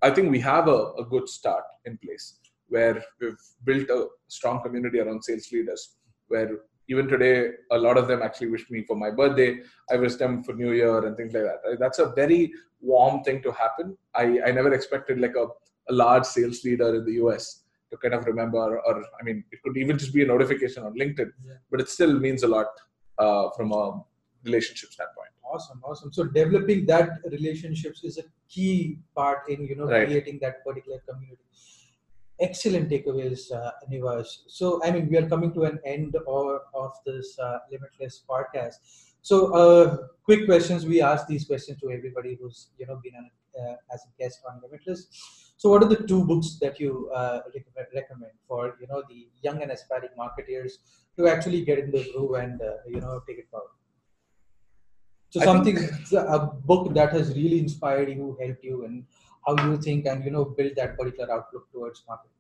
I 0.03 0.11
think 0.11 0.31
we 0.31 0.41
have 0.41 0.69
a, 0.69 0.93
a 0.99 1.05
good 1.05 1.29
start 1.29 1.65
in 1.85 1.99
place 1.99 2.37
where 2.69 3.03
we've 3.21 3.39
built 3.65 3.89
a 3.91 4.07
strong 4.29 4.63
community 4.63 5.01
around 5.01 5.23
sales 5.23 5.51
leaders 5.53 5.97
where 6.29 6.51
even 6.89 7.07
today, 7.07 7.51
a 7.71 7.79
lot 7.79 7.97
of 7.97 8.09
them 8.09 8.21
actually 8.21 8.49
wish 8.49 8.69
me 8.69 8.83
for 8.83 8.97
my 8.97 9.11
birthday. 9.11 9.59
I 9.93 9.97
wish 9.97 10.17
them 10.17 10.43
for 10.43 10.55
New 10.55 10.73
Year 10.73 11.07
and 11.07 11.17
things 11.17 11.33
like 11.33 11.45
that. 11.45 11.77
That's 11.79 12.01
a 12.01 12.07
very 12.07 12.53
warm 12.81 13.23
thing 13.23 13.43
to 13.43 13.53
happen. 13.53 13.97
I, 14.15 14.41
I 14.47 14.51
never 14.51 14.73
expected 14.75 15.21
like 15.21 15.37
a, 15.37 15.47
a 15.89 15.93
large 15.93 16.25
sales 16.25 16.65
leader 16.65 16.97
in 16.97 17.05
the 17.05 17.13
US 17.25 17.63
to 17.93 17.97
kind 17.97 18.15
of 18.15 18.27
remember, 18.27 18.81
or 18.81 19.05
I 19.21 19.23
mean, 19.23 19.45
it 19.53 19.63
could 19.63 19.77
even 19.77 19.99
just 19.99 20.13
be 20.13 20.23
a 20.25 20.27
notification 20.27 20.83
on 20.83 20.95
LinkedIn, 20.95 21.31
Yeah. 21.47 21.55
but 21.71 21.81
it 21.81 21.89
still 21.89 22.19
means 22.19 22.43
a 22.43 22.49
lot 22.49 22.67
uh, 23.19 23.51
from 23.57 23.71
a 23.73 24.03
relationship 24.44 24.90
standpoint. 24.90 25.29
Awesome, 25.44 25.81
awesome. 25.85 26.12
So 26.12 26.24
developing 26.24 26.87
that 26.87 27.11
relationships 27.31 28.05
is 28.05 28.18
a 28.18 28.24
key 28.48 28.98
part 29.14 29.48
in 29.48 29.66
you 29.66 29.76
know 29.76 29.87
Right. 29.87 30.07
creating 30.07 30.38
that 30.42 30.64
particular 30.64 31.00
community. 31.09 31.42
Excellent 32.38 32.88
takeaways, 32.88 33.53
uh, 33.53 33.72
Nivas. 33.90 34.29
So 34.46 34.83
I 34.85 34.90
mean, 34.90 35.09
we 35.11 35.16
are 35.18 35.29
coming 35.29 35.53
to 35.55 35.64
an 35.64 35.79
end 35.85 36.16
or, 36.26 36.62
of 36.72 36.92
this 37.05 37.38
uh, 37.38 37.59
limitless 37.70 38.22
podcast. 38.29 38.76
So 39.22 39.55
uh, 39.55 39.96
quick 40.24 40.46
questions. 40.46 40.87
We 40.87 41.03
ask 41.03 41.26
these 41.26 41.44
questions 41.44 41.79
to 41.81 41.90
everybody 41.90 42.38
who's 42.40 42.68
you 42.79 42.87
know 42.87 42.98
been 43.05 43.16
on, 43.16 43.31
uh, 43.61 43.76
as 43.92 44.00
a 44.09 44.22
guest 44.22 44.40
on 44.48 44.61
Limitless. 44.62 45.07
So 45.59 45.68
what 45.68 45.83
are 45.83 45.88
the 45.88 46.03
two 46.07 46.24
books 46.24 46.57
that 46.62 46.81
you 46.81 47.11
uh, 47.14 47.40
recommend, 47.55 47.88
recommend 47.94 48.33
for 48.48 48.76
you 48.81 48.87
know 48.87 49.03
the 49.11 49.29
young 49.42 49.61
and 49.62 49.70
aspiring 49.70 50.14
marketeers 50.18 50.79
to 51.18 51.29
actually 51.29 51.62
get 51.62 51.79
in 51.79 51.90
the 51.90 52.09
groove 52.12 52.35
and 52.35 52.62
uh, 52.62 52.76
you 52.87 53.00
know 53.03 53.22
take 53.29 53.38
it 53.38 53.48
forward? 53.50 53.76
So 55.31 55.40
I 55.40 55.45
something, 55.45 55.77
think- 55.77 56.12
a 56.12 56.38
book 56.71 56.93
that 56.95 57.12
has 57.12 57.35
really 57.37 57.59
inspired 57.61 58.09
you, 58.09 58.37
helped 58.40 58.64
you, 58.64 58.85
and 58.85 59.05
how 59.47 59.57
you 59.64 59.77
think 59.81 60.07
and 60.07 60.25
you 60.25 60.31
know 60.33 60.45
build 60.45 60.73
that 60.77 60.97
particular 60.99 61.33
outlook 61.33 61.71
towards 61.73 62.03
marketing. 62.09 62.37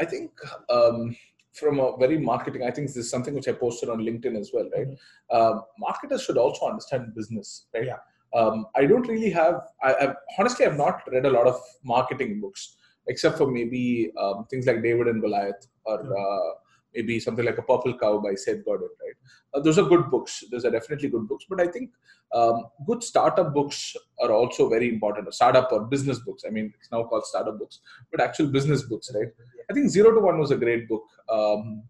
I 0.00 0.04
think 0.04 0.32
um, 0.68 1.16
from 1.52 1.78
a 1.78 1.96
very 1.96 2.18
marketing, 2.18 2.64
I 2.64 2.70
think 2.72 2.88
this 2.88 2.96
is 2.96 3.10
something 3.10 3.34
which 3.34 3.46
I 3.48 3.52
posted 3.52 3.88
on 3.88 3.98
LinkedIn 4.00 4.38
as 4.38 4.50
well, 4.52 4.68
right? 4.76 4.88
Um, 5.30 5.62
marketers 5.78 6.22
should 6.22 6.38
also 6.38 6.66
understand 6.66 7.14
business, 7.14 7.66
right? 7.74 7.86
Yeah. 7.86 7.98
Um, 8.34 8.66
I 8.74 8.86
don't 8.86 9.06
really 9.06 9.30
have. 9.30 9.60
I, 9.82 9.94
I've, 10.00 10.14
honestly, 10.38 10.66
I've 10.66 10.76
not 10.76 11.02
read 11.12 11.26
a 11.26 11.30
lot 11.30 11.46
of 11.46 11.60
marketing 11.84 12.40
books, 12.40 12.76
except 13.08 13.38
for 13.38 13.48
maybe 13.50 14.10
um, 14.20 14.46
things 14.50 14.66
like 14.66 14.82
David 14.82 15.06
and 15.08 15.20
Goliath, 15.22 15.66
or 15.84 15.98
Mhm. 16.02 16.12
uh, 16.20 16.54
maybe 16.94 17.20
something 17.20 17.44
like 17.44 17.58
a 17.58 17.62
Purple 17.62 17.96
Cow 17.98 18.18
by 18.18 18.34
Seth 18.34 18.64
Godin, 18.64 18.88
right? 19.02 19.14
Uh, 19.54 19.60
those 19.60 19.78
are 19.78 19.84
good 19.84 20.10
books. 20.10 20.44
Those 20.50 20.64
are 20.64 20.70
definitely 20.70 21.08
good 21.08 21.28
books. 21.28 21.44
But 21.48 21.60
I 21.60 21.66
think 21.66 21.90
um, 22.34 22.66
good 22.86 23.02
startup 23.02 23.52
books 23.54 23.96
are 24.20 24.32
also 24.32 24.68
very 24.68 24.88
important. 24.88 25.32
Startup 25.34 25.70
or 25.72 25.84
business 25.84 26.18
books. 26.20 26.44
I 26.46 26.50
mean, 26.50 26.72
it's 26.78 26.90
now 26.90 27.04
called 27.04 27.24
startup 27.26 27.58
books, 27.58 27.80
but 28.10 28.20
actual 28.20 28.46
business 28.46 28.82
books, 28.82 29.10
right? 29.14 29.28
I 29.70 29.72
think 29.72 29.88
Zero 29.88 30.14
to 30.14 30.20
One 30.20 30.38
was 30.38 30.50
a 30.50 30.56
great 30.56 30.88
book. 30.88 31.04
Um, 31.30 31.82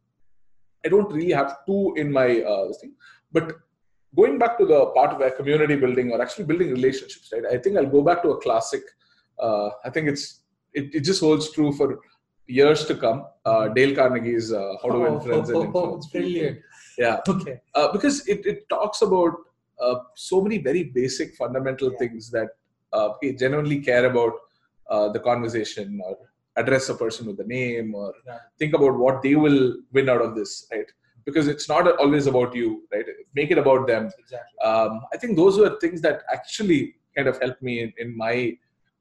I 0.85 0.89
don't 0.89 1.13
really 1.13 1.33
have 1.33 1.59
two 1.67 1.95
in 1.97 2.11
my 2.11 2.41
uh, 2.41 2.73
thing, 2.81 2.95
but 3.33 3.53
going 4.17 4.39
back 4.39 4.59
to 4.59 4.67
the 4.67 4.87
part 4.87 5.19
where 5.19 5.31
community 5.31 5.77
building 5.77 6.11
or 6.11 6.21
actually 6.21 6.45
building 6.45 6.71
relationships, 6.71 7.31
right? 7.33 7.45
I 7.53 7.59
think 7.59 7.77
I'll 7.77 7.87
go 7.87 8.03
back 8.03 8.23
to 8.23 8.31
a 8.31 8.41
classic. 8.41 8.83
Uh, 9.39 9.71
I 9.85 9.91
think 9.91 10.09
it's 10.09 10.41
it, 10.73 10.95
it 10.95 11.01
just 11.01 11.21
holds 11.21 11.53
true 11.53 11.73
for 11.73 12.01
years 12.51 12.85
to 12.87 12.95
come. 12.95 13.25
Uh, 13.45 13.69
Dale 13.69 13.95
Carnegie's 13.95 14.53
uh, 14.53 14.75
How 14.83 14.89
to 14.91 14.99
Win 14.99 15.21
Friends 15.21 15.49
and 15.51 15.63
Influence 15.65 16.07
People. 16.09 16.19
Oh, 16.19 16.21
brilliant. 16.21 16.59
Yeah, 16.99 17.21
Okay. 17.29 17.61
uh, 17.75 17.93
because 17.93 18.27
it, 18.29 18.45
it 18.45 18.69
talks 18.69 19.03
about 19.03 19.33
uh, 19.81 19.97
so 20.15 20.41
many 20.43 20.59
very 20.59 20.85
basic 20.85 21.35
fundamental 21.37 21.91
Yeah. 21.93 21.99
things 21.99 22.31
that 22.31 22.49
uh, 22.93 23.09
we 23.23 23.33
genuinely 23.35 23.79
care 23.81 24.05
about 24.13 24.33
uh, 24.91 25.09
the 25.15 25.21
conversation 25.21 26.01
or 26.05 26.17
address 26.57 26.89
a 26.89 26.95
person 26.95 27.27
with 27.29 27.39
a 27.41 27.49
name 27.59 27.95
or 27.95 28.13
Yeah. 28.27 28.39
think 28.59 28.75
about 28.75 28.99
what 29.05 29.23
they 29.23 29.37
will 29.37 29.77
win 29.93 30.09
out 30.15 30.21
of 30.27 30.35
this 30.39 30.53
right 30.73 30.91
because 31.25 31.47
it's 31.53 31.69
not 31.69 31.85
always 32.03 32.27
about 32.33 32.55
you 32.61 32.69
right 32.93 33.07
make 33.39 33.51
it 33.55 33.59
about 33.65 33.83
them 33.91 34.05
Exactly. 34.23 34.59
um, 34.69 34.93
i 35.15 35.17
think 35.21 35.37
those 35.41 35.57
were 35.63 35.71
things 35.85 36.01
that 36.07 36.19
actually 36.37 36.81
kind 37.17 37.29
of 37.33 37.37
helped 37.45 37.63
me 37.69 37.75
in, 37.85 37.93
in 38.03 38.09
my 38.25 38.35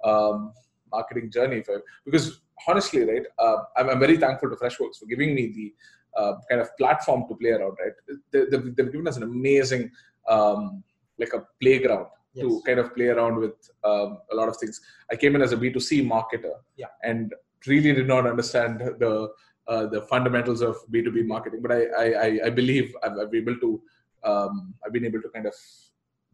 um, 0.10 0.54
marketing 0.96 1.28
journey 1.32 1.60
I- 1.76 1.82
because 2.06 2.26
honestly 2.68 3.04
right 3.12 3.26
uh, 3.44 3.58
I'm, 3.78 3.90
I'm 3.90 4.00
very 4.00 4.18
thankful 4.18 4.50
to 4.50 4.56
freshworks 4.56 4.98
for 5.00 5.06
giving 5.06 5.34
me 5.36 5.48
the 5.58 5.74
uh, 6.20 6.34
kind 6.50 6.62
of 6.62 6.76
platform 6.78 7.26
to 7.30 7.36
play 7.36 7.52
around 7.52 7.76
right? 7.84 7.94
They, 8.32 8.42
they've, 8.52 8.76
they've 8.76 8.92
given 8.92 9.08
us 9.08 9.18
an 9.18 9.24
amazing 9.24 9.92
um, 10.28 10.84
like 11.18 11.34
a 11.34 11.46
playground 11.62 12.08
to 12.42 12.62
kind 12.66 12.80
of 12.80 12.94
play 12.96 13.08
around 13.08 13.36
with 13.38 13.56
um, 13.84 14.20
a 14.32 14.36
lot 14.36 14.48
of 14.48 14.56
things. 14.58 14.80
I 15.12 15.16
came 15.16 15.36
in 15.36 15.42
as 15.42 15.52
a 15.52 15.58
b2c 15.58 16.08
marketer 16.08 16.54
Yeah. 16.78 16.88
and 17.04 17.34
really 17.68 17.94
did 17.94 18.08
not 18.08 18.26
understand 18.28 18.80
the 19.04 19.30
uh, 19.68 19.86
the 19.88 20.02
fundamentals 20.04 20.62
of 20.62 20.78
b2b 20.94 21.26
marketing 21.28 21.62
but 21.62 21.72
i 21.72 21.82
i, 22.04 22.06
I- 22.26 22.40
I 22.46 22.50
believe 22.50 22.96
I've, 23.04 23.18
I've 23.22 23.32
been 23.32 23.42
able 23.48 23.58
to 23.66 23.82
um, 24.30 24.74
i've 24.86 24.94
been 24.94 25.06
able 25.06 25.22
to 25.22 25.30
kind 25.30 25.46
of 25.46 25.54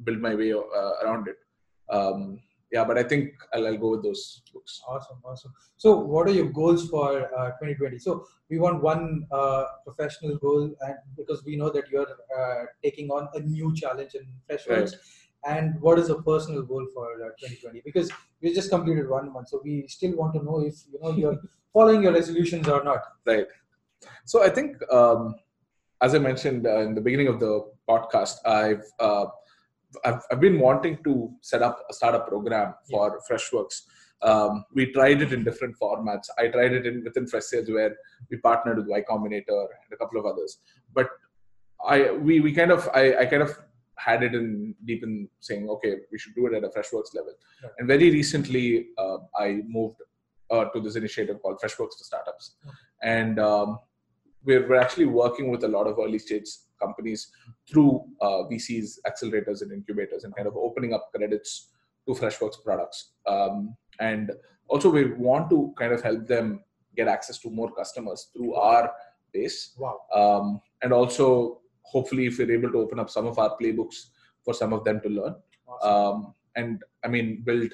build 0.03 0.19
my 0.19 0.35
way 0.35 0.51
uh, 0.53 0.91
around 1.03 1.27
it. 1.27 1.37
Um, 1.89 2.39
yeah 2.75 2.85
but 2.89 2.97
i 3.03 3.05
think 3.11 3.47
I'll, 3.53 3.67
I'll 3.67 3.81
go 3.85 3.91
with 3.95 4.03
those 4.07 4.23
books 4.53 4.65
Awesome, 4.87 5.17
awesome. 5.23 5.53
So, 5.77 5.95
what 5.97 6.27
are 6.27 6.31
your 6.31 6.49
goals 6.49 6.89
for 6.89 7.09
uh, 7.37 7.51
2020? 7.51 7.99
So, 7.99 8.25
we 8.49 8.59
want 8.59 8.81
one 8.81 9.27
uh, 9.31 9.65
professional 9.83 10.37
goal, 10.37 10.73
and 10.81 10.95
because 11.17 11.43
we 11.43 11.55
know 11.55 11.69
that 11.69 11.89
you're 11.91 12.07
uh, 12.37 12.65
taking 12.83 13.09
on 13.09 13.27
a 13.33 13.39
new 13.39 13.75
challenge 13.75 14.15
in 14.15 14.25
Freshworks. 14.49 14.93
And 15.47 15.79
what 15.79 15.99
is 15.99 16.09
a 16.09 16.15
personal 16.23 16.63
goal 16.63 16.87
for 16.93 17.05
uh, 17.23 17.29
2020? 17.39 17.81
Because 17.85 18.11
we 18.41 18.53
just 18.53 18.69
completed 18.71 19.07
one 19.07 19.31
month, 19.31 19.49
so 19.49 19.61
we 19.63 19.87
still 19.87 20.15
want 20.15 20.33
to 20.33 20.43
know 20.43 20.59
if 20.61 20.75
you 20.91 20.99
know 21.01 21.11
you're 21.11 21.39
following 21.73 22.03
your 22.03 22.13
resolutions 22.13 22.67
or 22.67 22.83
not. 22.83 23.01
Right. 23.25 23.45
So 24.25 24.43
I 24.43 24.49
think, 24.49 24.77
um, 24.91 25.35
as 26.01 26.15
I 26.15 26.19
mentioned 26.19 26.65
uh, 26.65 26.79
in 26.79 26.95
the 26.95 27.01
beginning 27.01 27.27
of 27.27 27.39
the 27.39 27.53
podcast, 27.87 28.37
I've, 28.45 28.83
uh, 28.99 29.25
I've 30.03 30.21
I've 30.31 30.39
been 30.39 30.59
wanting 30.59 30.97
to 31.03 31.31
set 31.41 31.61
up 31.61 31.85
a 31.89 31.93
startup 31.93 32.27
program 32.27 32.73
for 32.89 33.19
Freshworks. 33.29 33.81
Um, 34.21 34.65
we 34.73 34.91
tried 34.91 35.21
it 35.21 35.33
in 35.33 35.43
different 35.43 35.77
formats. 35.77 36.29
I 36.37 36.47
tried 36.47 36.73
it 36.73 36.85
in 36.85 37.03
within 37.03 37.25
Freshsales 37.25 37.71
where 37.71 37.95
we 38.29 38.37
partnered 38.37 38.77
with 38.77 38.87
Y 38.87 39.03
Combinator 39.09 39.61
and 39.61 39.93
a 39.93 39.97
couple 39.97 40.19
of 40.19 40.25
others. 40.25 40.57
But 40.93 41.09
I 41.85 42.11
we 42.11 42.39
we 42.39 42.53
kind 42.53 42.71
of 42.71 42.89
I, 42.93 43.17
I 43.17 43.25
kind 43.25 43.43
of 43.43 43.57
had 43.97 44.23
it 44.23 44.35
in 44.35 44.75
deep 44.85 45.03
in 45.03 45.29
saying 45.39 45.69
okay 45.69 45.95
we 46.11 46.17
should 46.19 46.35
do 46.35 46.47
it 46.47 46.53
at 46.53 46.63
a 46.63 46.69
Freshworks 46.69 47.13
level. 47.13 47.33
Right. 47.63 47.71
And 47.77 47.87
very 47.87 48.09
recently 48.11 48.87
uh, 48.97 49.17
I 49.37 49.61
moved 49.67 49.97
uh, 50.49 50.65
to 50.65 50.79
this 50.79 50.95
initiative 50.95 51.41
called 51.41 51.59
Freshworks 51.59 51.97
for 51.97 52.03
Startups, 52.03 52.55
and 53.01 53.39
um, 53.39 53.79
we're, 54.43 54.67
we're 54.67 54.79
actually 54.79 55.05
working 55.05 55.49
with 55.49 55.63
a 55.63 55.67
lot 55.67 55.87
of 55.87 55.97
early 55.99 56.19
stage 56.19 56.47
companies 56.81 57.31
through 57.69 58.05
uh, 58.21 58.43
VCs, 58.51 58.99
accelerators, 59.07 59.61
and 59.61 59.71
incubators, 59.71 60.23
and 60.23 60.35
kind 60.35 60.47
of 60.47 60.55
opening 60.55 60.93
up 60.93 61.09
credits 61.15 61.69
to 62.07 62.13
Freshworks 62.13 62.63
products. 62.63 63.11
Um, 63.27 63.75
and 63.99 64.31
also, 64.67 64.89
we 64.89 65.13
want 65.13 65.49
to 65.51 65.73
kind 65.77 65.93
of 65.93 66.01
help 66.01 66.27
them 66.27 66.61
get 66.95 67.07
access 67.07 67.37
to 67.39 67.49
more 67.49 67.71
customers 67.73 68.29
through 68.33 68.55
our 68.55 68.91
base, 69.33 69.73
Wow. 69.77 69.99
um, 70.13 70.61
and 70.81 70.93
also 70.93 71.61
hopefully, 71.81 72.25
if 72.27 72.37
we're 72.39 72.51
able 72.51 72.71
to 72.71 72.79
open 72.79 72.99
up 72.99 73.09
some 73.09 73.25
of 73.27 73.37
our 73.39 73.55
playbooks 73.57 74.07
for 74.43 74.53
some 74.53 74.73
of 74.73 74.83
them 74.83 75.01
to 75.01 75.09
learn, 75.09 75.35
Awesome. 75.67 75.91
um, 75.91 76.33
and 76.55 76.83
I 77.03 77.07
mean 77.07 77.41
build 77.43 77.71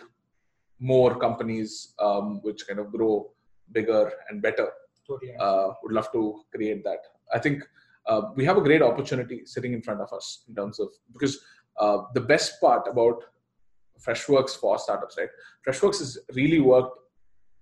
more 0.80 1.18
companies 1.20 1.94
um, 2.00 2.42
which 2.42 2.66
kind 2.68 2.80
of 2.80 2.92
grow 2.92 3.32
bigger 3.72 4.12
and 4.30 4.42
better 4.42 4.70
totally. 5.08 5.36
uh, 5.40 5.68
would 5.84 5.92
love 5.92 6.12
to 6.14 6.42
create 6.54 6.84
that. 6.84 7.00
I 7.34 7.40
think 7.40 7.64
uh, 8.08 8.22
we 8.36 8.46
have 8.46 8.58
a 8.58 8.62
great 8.62 8.82
opportunity 8.82 9.46
sitting 9.46 9.74
in 9.74 9.82
front 9.82 10.02
of 10.02 10.12
us 10.14 10.44
in 10.48 10.56
terms 10.56 10.80
of 10.80 10.90
because 11.14 11.40
uh, 11.80 12.00
the 12.14 12.22
best 12.22 12.60
part 12.60 12.88
about 12.88 13.24
Freshworks 14.06 14.52
for 14.52 14.80
startups, 14.80 15.16
right? 15.18 15.30
Freshworks 15.68 16.00
has 16.00 16.18
really 16.34 16.60
worked 16.60 16.98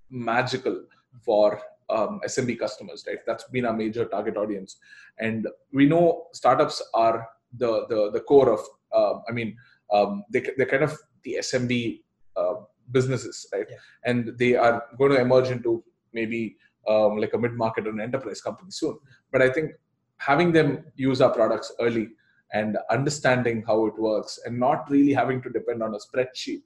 magical 0.10 0.86
for 1.22 1.62
um, 1.90 2.22
SMB 2.26 2.60
customers, 2.60 3.04
right? 3.08 3.18
That's 3.26 3.44
been 3.46 3.66
our 3.66 3.74
major 3.74 4.06
target 4.06 4.38
audience, 4.38 4.78
and 5.20 5.48
we 5.74 5.86
know 5.86 6.28
startups 6.34 6.82
are 6.94 7.28
the 7.58 7.86
the, 7.90 8.12
the 8.12 8.22
core 8.22 8.54
of. 8.54 8.62
Uh, 8.92 9.20
I 9.28 9.34
mean, 9.34 9.56
um, 9.92 10.24
they 10.32 10.44
they're 10.58 10.66
kind 10.66 10.84
of 10.84 10.98
the 11.24 11.38
SMB 11.40 12.02
uh, 12.38 12.54
businesses, 12.92 13.46
right? 13.52 13.66
Yeah. 13.70 13.78
And 14.06 14.38
they 14.38 14.56
are 14.56 14.84
going 14.98 15.12
to 15.12 15.20
emerge 15.20 15.50
into 15.50 15.84
maybe 16.14 16.56
um, 16.88 17.18
like 17.18 17.34
a 17.34 17.38
mid-market 17.38 17.86
or 17.88 17.92
an 17.92 18.02
enterprise 18.02 18.42
company 18.42 18.72
soon. 18.72 18.98
But 19.32 19.42
I 19.42 19.50
think 19.50 19.72
having 20.20 20.52
them 20.52 20.84
use 20.96 21.22
our 21.22 21.32
products 21.32 21.72
early 21.80 22.10
and 22.54 22.78
understanding 22.90 23.64
how 23.66 23.86
it 23.88 23.98
works 23.98 24.40
and 24.46 24.60
not 24.60 24.90
really 24.90 25.14
having 25.14 25.42
to 25.42 25.50
depend 25.50 25.82
on 25.84 25.94
a 25.96 25.98
spreadsheet, 25.98 26.62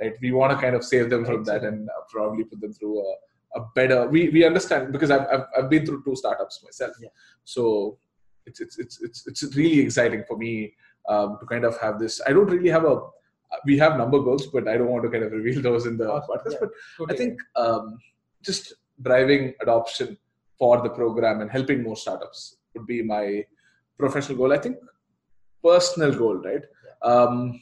right? 0.00 0.14
We 0.20 0.32
want 0.32 0.52
to 0.52 0.58
kind 0.58 0.74
of 0.76 0.84
save 0.84 1.10
them 1.10 1.24
from 1.24 1.44
that 1.44 1.64
and 1.64 1.88
uh, 1.88 1.92
probably 2.10 2.44
put 2.44 2.60
them 2.60 2.72
through 2.72 3.00
a, 3.00 3.14
a 3.60 3.66
better. 3.74 4.06
We 4.08 4.28
we 4.30 4.44
understand 4.44 4.92
because 4.92 5.10
I've, 5.10 5.26
I've 5.32 5.44
I've 5.56 5.70
been 5.70 5.84
through 5.86 6.04
two 6.04 6.16
startups 6.16 6.62
myself, 6.62 6.92
Yeah. 7.00 7.08
so 7.44 7.98
it's 8.46 8.60
it's 8.60 8.78
it's 8.78 9.00
it's 9.02 9.26
it's 9.26 9.56
really 9.56 9.80
exciting 9.80 10.24
for 10.28 10.36
me 10.36 10.74
um, 11.08 11.38
to 11.40 11.46
kind 11.46 11.64
of 11.64 11.78
have 11.80 11.98
this. 11.98 12.20
I 12.26 12.32
don't 12.32 12.46
really 12.50 12.70
have 12.70 12.84
a. 12.84 13.00
We 13.66 13.76
have 13.78 13.98
number 13.98 14.18
goals, 14.18 14.46
but 14.46 14.66
I 14.66 14.78
don't 14.78 14.88
want 14.88 15.04
to 15.04 15.10
kind 15.10 15.24
of 15.24 15.32
reveal 15.40 15.60
those 15.60 15.86
in 15.86 15.96
the 15.98 16.04
podcast. 16.06 16.52
Yeah. 16.52 16.58
But 16.60 16.70
Totally. 16.98 17.14
I 17.14 17.18
think 17.18 17.40
um, 17.56 17.98
just 18.42 18.72
driving 19.00 19.54
adoption 19.60 20.16
for 20.58 20.80
the 20.82 20.88
program 20.90 21.40
and 21.40 21.50
helping 21.50 21.82
more 21.82 21.96
startups 21.96 22.56
would 22.74 22.86
be 22.86 23.02
my 23.02 23.44
professional 23.98 24.38
goal. 24.38 24.52
I 24.52 24.58
think 24.58 24.76
personal 25.62 26.12
goal, 26.14 26.36
right? 26.36 26.62
Um, 27.02 27.60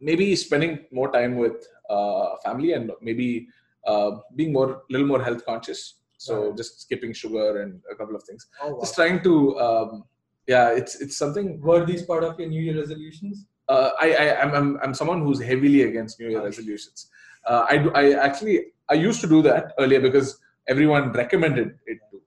maybe 0.00 0.34
spending 0.36 0.86
more 0.92 1.10
time 1.12 1.36
with 1.36 1.66
uh, 1.90 2.36
family 2.44 2.72
and 2.72 2.90
maybe 3.00 3.48
uh, 3.86 4.12
being 4.36 4.52
more 4.52 4.82
little 4.90 5.06
more 5.06 5.22
health 5.22 5.44
conscious. 5.44 5.94
So 6.16 6.48
Right. 6.48 6.56
just 6.56 6.80
skipping 6.82 7.12
sugar 7.12 7.62
and 7.62 7.80
a 7.90 7.94
couple 7.94 8.16
of 8.16 8.22
things. 8.24 8.46
Oh, 8.62 8.74
wow. 8.74 8.80
Just 8.80 8.94
trying 8.94 9.22
to 9.22 9.58
um, 9.60 10.04
yeah, 10.46 10.70
it's 10.70 11.00
it's 11.00 11.16
something. 11.16 11.60
Were 11.60 11.84
these 11.84 12.02
part 12.02 12.24
of 12.24 12.38
your 12.40 12.48
New 12.48 12.60
Year 12.60 12.78
resolutions? 12.80 13.46
Uh, 13.68 13.90
I 14.00 14.14
I 14.14 14.40
I'm, 14.42 14.54
I'm 14.54 14.78
I'm 14.82 14.94
someone 14.94 15.20
who's 15.22 15.40
heavily 15.40 15.82
against 15.82 16.18
New 16.18 16.28
Year 16.30 16.42
resolutions. 16.42 17.10
Uh, 17.46 17.66
I 17.68 17.76
do, 17.78 17.92
I 17.94 18.12
actually 18.12 18.56
I 18.88 18.94
used 18.94 19.20
to 19.20 19.28
do 19.28 19.42
that 19.42 19.74
earlier 19.78 20.00
because 20.00 20.38
everyone 20.66 21.12
recommended 21.12 21.78
it 21.86 21.98
to, 22.10 22.20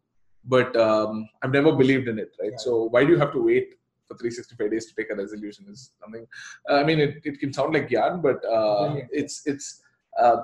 but 0.45 0.75
um, 0.75 1.29
I've 1.41 1.51
never 1.51 1.71
believed 1.71 2.07
in 2.07 2.19
it. 2.19 2.35
Right. 2.39 2.51
Yeah. 2.51 2.57
So 2.57 2.83
why 2.85 3.05
do 3.05 3.11
you 3.11 3.19
have 3.19 3.31
to 3.33 3.41
wait 3.41 3.75
for 4.07 4.17
365 4.17 4.71
days 4.71 4.85
to 4.87 4.95
take 4.95 5.11
a 5.11 5.15
resolution? 5.15 5.65
Is 5.69 5.91
something. 6.01 6.25
uh, 6.69 6.75
I 6.75 6.83
mean, 6.83 6.99
it, 6.99 7.21
it 7.23 7.39
can 7.39 7.53
sound 7.53 7.73
like 7.73 7.89
yarn, 7.89 8.21
but 8.21 8.43
uh, 8.45 8.85
Brilliant. 8.87 9.09
it's 9.11 9.43
it's. 9.45 9.81
Uh, 10.19 10.37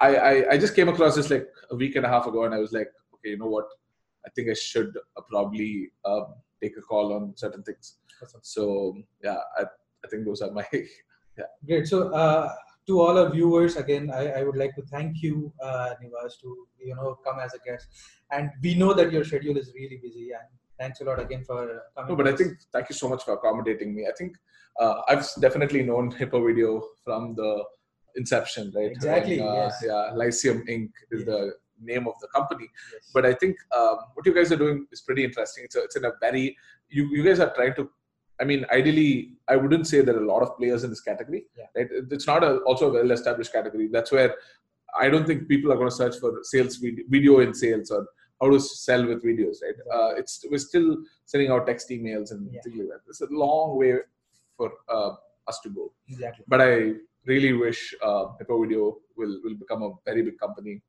I, 0.00 0.16
I 0.16 0.50
I 0.52 0.58
just 0.58 0.74
came 0.74 0.88
across 0.88 1.14
this 1.14 1.30
like 1.30 1.48
a 1.70 1.76
week 1.76 1.96
and 1.96 2.04
a 2.04 2.08
half 2.08 2.26
ago, 2.26 2.44
and 2.44 2.54
I 2.54 2.58
was 2.58 2.72
like, 2.72 2.88
okay, 3.14 3.30
you 3.30 3.38
know 3.38 3.46
what? 3.46 3.66
I 4.26 4.30
think 4.30 4.48
I 4.48 4.54
should 4.54 4.96
uh, 5.16 5.20
probably 5.28 5.90
um, 6.04 6.34
take 6.60 6.76
a 6.76 6.80
call 6.80 7.12
on 7.12 7.34
certain 7.36 7.62
things. 7.62 7.96
Awesome. 8.22 8.40
So 8.42 8.96
yeah, 9.22 9.36
I, 9.58 9.62
I 9.62 10.08
think 10.08 10.24
those 10.24 10.42
are 10.42 10.50
my 10.50 10.66
Great. 11.66 11.86
So, 11.86 12.12
uh, 12.12 12.52
to 12.86 13.00
all 13.00 13.18
our 13.18 13.30
viewers, 13.30 13.76
again, 13.76 14.10
I, 14.10 14.40
I 14.40 14.42
would 14.42 14.56
like 14.56 14.74
to 14.76 14.82
thank 14.82 15.22
you, 15.22 15.52
uh, 15.62 15.90
Nivas, 16.02 16.40
to 16.42 16.66
you 16.80 16.94
know 16.94 17.18
come 17.24 17.38
as 17.40 17.54
a 17.54 17.58
guest. 17.58 17.86
And 18.30 18.50
we 18.62 18.74
know 18.74 18.92
that 18.94 19.12
your 19.12 19.24
schedule 19.24 19.56
is 19.56 19.72
really 19.74 19.98
busy, 20.02 20.30
and 20.32 20.48
thanks 20.78 21.00
a 21.00 21.04
lot 21.04 21.20
again 21.20 21.44
for 21.44 21.82
coming. 21.96 22.10
No, 22.10 22.16
but 22.16 22.28
I 22.28 22.36
think 22.36 22.58
thank 22.72 22.88
you 22.88 22.94
so 22.94 23.08
much 23.08 23.24
for 23.24 23.34
accommodating 23.34 23.94
me. 23.94 24.06
I 24.06 24.12
think 24.18 24.36
uh, 24.80 25.02
I've 25.08 25.26
definitely 25.40 25.82
known 25.82 26.10
Hippo 26.10 26.44
Video 26.46 26.82
from 27.04 27.34
the 27.34 27.64
inception, 28.16 28.72
right? 28.74 28.90
Exactly, 28.90 29.38
When, 29.40 29.48
uh, 29.48 29.54
yes. 29.54 29.82
Yeah, 29.86 30.10
Lyceum 30.14 30.64
Inc. 30.68 30.90
is 31.10 31.20
Yes. 31.20 31.26
the 31.26 31.52
name 31.80 32.06
of 32.08 32.14
the 32.20 32.28
company. 32.28 32.68
Yes. 32.92 33.10
But 33.14 33.26
I 33.26 33.34
think 33.34 33.56
um, 33.76 33.96
what 34.14 34.24
you 34.26 34.34
guys 34.34 34.52
are 34.52 34.56
doing 34.56 34.86
is 34.92 35.00
pretty 35.00 35.24
interesting. 35.24 35.64
It's, 35.64 35.76
a, 35.76 35.82
it's 35.84 35.96
in 35.96 36.04
a 36.04 36.12
very 36.20 36.56
you 36.88 37.06
you 37.06 37.22
guys 37.22 37.40
are 37.40 37.52
trying 37.54 37.74
to. 37.74 37.88
I 38.40 38.44
mean, 38.44 38.64
ideally, 38.72 39.34
I 39.48 39.56
wouldn't 39.56 39.86
say 39.86 40.00
there 40.00 40.16
are 40.16 40.22
a 40.22 40.26
lot 40.26 40.42
of 40.42 40.56
players 40.56 40.84
in 40.84 40.90
this 40.90 41.00
category. 41.00 41.44
Yeah. 41.56 41.66
Right? 41.76 41.88
It's 42.10 42.26
not 42.26 42.42
a, 42.42 42.56
also 42.58 42.90
a 42.90 42.92
well-established 42.92 43.52
category. 43.52 43.88
That's 43.92 44.10
where 44.12 44.34
I 44.98 45.08
don't 45.08 45.26
think 45.26 45.48
people 45.48 45.72
are 45.72 45.76
going 45.76 45.90
to 45.90 45.94
search 45.94 46.16
for 46.18 46.38
sales 46.42 46.76
video, 46.76 47.04
video 47.08 47.40
in 47.40 47.54
sales 47.54 47.90
or 47.90 48.06
how 48.40 48.50
to 48.50 48.58
sell 48.60 49.06
with 49.06 49.24
videos. 49.24 49.56
Right? 49.62 49.74
Uh, 49.94 50.14
it's 50.16 50.44
we're 50.50 50.58
still 50.58 50.98
sending 51.26 51.50
out 51.50 51.66
text 51.66 51.88
emails 51.90 52.30
and 52.32 52.52
Yeah. 52.52 52.60
things 52.64 52.78
like 52.78 52.88
that. 52.88 53.00
It's 53.08 53.20
a 53.20 53.26
long 53.30 53.78
way 53.78 53.98
for 54.56 54.72
uh, 54.88 55.12
us 55.48 55.60
to 55.64 55.70
go. 55.70 55.92
exactly. 56.08 56.44
But 56.48 56.60
I 56.62 56.92
really 57.26 57.52
wish 57.52 57.94
uh, 58.02 58.24
Hippo 58.38 58.60
Video 58.62 58.98
will 59.16 59.40
will 59.44 59.54
become 59.54 59.82
a 59.82 59.90
very 60.04 60.22
big 60.22 60.38
company. 60.38 60.82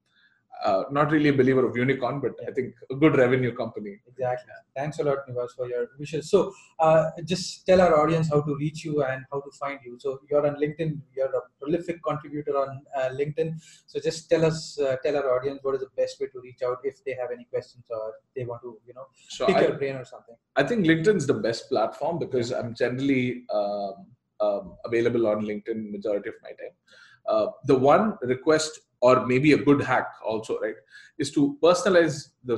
Uh, 0.63 0.83
not 0.91 1.11
really 1.11 1.29
a 1.29 1.33
believer 1.33 1.65
of 1.65 1.75
unicorn, 1.75 2.21
but 2.21 2.33
I 2.47 2.51
think 2.51 2.73
a 2.89 2.95
good 2.95 3.17
revenue 3.17 3.53
company. 3.53 3.99
Exactly. 4.07 4.53
Thanks 4.75 4.99
a 4.99 5.03
lot, 5.03 5.17
Nivas, 5.27 5.51
for 5.57 5.67
your 5.67 5.87
wishes. 5.99 6.29
So, 6.29 6.53
uh, 6.79 7.09
just 7.25 7.65
tell 7.65 7.81
our 7.81 7.99
audience 8.01 8.29
how 8.29 8.41
to 8.41 8.55
reach 8.55 8.85
you 8.85 9.03
and 9.03 9.25
how 9.31 9.41
to 9.41 9.51
find 9.59 9.79
you. 9.83 9.97
So, 9.99 10.19
you're 10.29 10.45
on 10.47 10.55
LinkedIn. 10.55 11.01
You're 11.15 11.35
a 11.35 11.41
prolific 11.59 12.01
contributor 12.03 12.57
on 12.57 12.81
uh, 12.95 13.09
LinkedIn. 13.09 13.59
So, 13.87 13.99
just 13.99 14.29
tell 14.29 14.45
us, 14.45 14.79
uh, 14.79 14.95
tell 15.03 15.17
our 15.17 15.37
audience 15.37 15.59
what 15.63 15.75
is 15.75 15.81
the 15.81 15.89
best 15.97 16.21
way 16.21 16.27
to 16.27 16.39
reach 16.39 16.61
out 16.65 16.77
if 16.83 17.03
they 17.03 17.15
have 17.19 17.31
any 17.31 17.45
questions 17.45 17.83
or 17.89 18.13
they 18.35 18.45
want 18.45 18.61
to, 18.61 18.77
you 18.87 18.93
know, 18.93 19.07
So 19.27 19.47
pick 19.47 19.57
I, 19.57 19.61
your 19.63 19.73
brain 19.73 19.95
or 19.97 20.05
something. 20.05 20.35
I 20.55 20.63
think 20.63 20.85
LinkedIn's 20.85 21.27
the 21.27 21.33
best 21.33 21.67
platform 21.67 22.19
because 22.19 22.51
I'm 22.51 22.73
generally 22.73 23.43
um, 23.53 24.05
um, 24.39 24.75
available 24.85 25.27
on 25.27 25.43
LinkedIn 25.43 25.91
majority 25.91 26.29
of 26.29 26.35
my 26.41 26.49
time. 26.49 26.75
Uh, 27.27 27.47
the 27.65 27.75
one 27.75 28.17
request 28.21 28.79
or 29.03 29.25
maybe 29.31 29.51
a 29.51 29.57
good 29.57 29.81
hack 29.81 30.07
also, 30.25 30.57
right, 30.65 30.79
is 31.19 31.29
to 31.37 31.57
personalize 31.61 32.15
the 32.45 32.57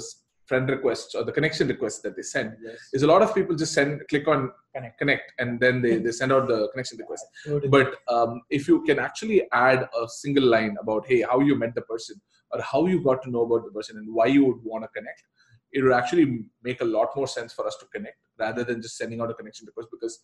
friend 0.50 0.70
requests 0.70 1.16
or 1.16 1.24
the 1.24 1.32
connection 1.32 1.68
requests 1.68 2.02
that 2.04 2.16
they 2.16 2.22
send. 2.22 2.56
Yes. 2.64 2.78
Is 2.94 3.02
a 3.02 3.08
lot 3.08 3.24
of 3.24 3.34
people 3.34 3.56
just 3.56 3.74
send 3.74 4.02
click 4.10 4.28
on 4.28 4.52
Connect. 4.76 5.00
connect 5.00 5.34
and 5.40 5.60
then 5.60 5.82
they, 5.82 5.98
they 5.98 6.12
send 6.12 6.32
out 6.32 6.48
the 6.48 6.70
connection 6.72 7.00
request. 7.00 7.26
Totally. 7.46 7.68
But 7.76 7.96
um, 8.16 8.42
if 8.52 8.68
you 8.68 8.84
can 8.84 9.00
actually 9.00 9.40
add 9.54 9.90
a 10.02 10.08
single 10.08 10.46
line 10.56 10.76
about 10.80 11.08
hey 11.08 11.22
how 11.32 11.40
you 11.40 11.56
met 11.64 11.74
the 11.74 11.82
person 11.94 12.22
or 12.52 12.62
how 12.62 12.86
you 12.86 13.04
got 13.04 13.24
to 13.24 13.32
know 13.32 13.42
about 13.48 13.66
the 13.66 13.72
person 13.72 13.98
and 13.98 14.14
why 14.14 14.28
you 14.28 14.46
would 14.46 14.62
want 14.64 14.84
to 14.84 14.90
connect, 14.90 15.24
it 15.72 15.82
would 15.84 15.94
actually 15.94 16.28
make 16.62 16.82
a 16.82 16.86
lot 16.86 17.10
more 17.16 17.28
sense 17.28 17.52
for 17.54 17.66
us 17.66 17.76
to 17.78 17.88
connect 17.96 18.18
rather 18.38 18.64
than 18.64 18.84
just 18.84 18.98
sending 18.98 19.20
out 19.22 19.32
a 19.32 19.34
connection 19.34 19.66
request 19.66 19.88
because 19.92 20.20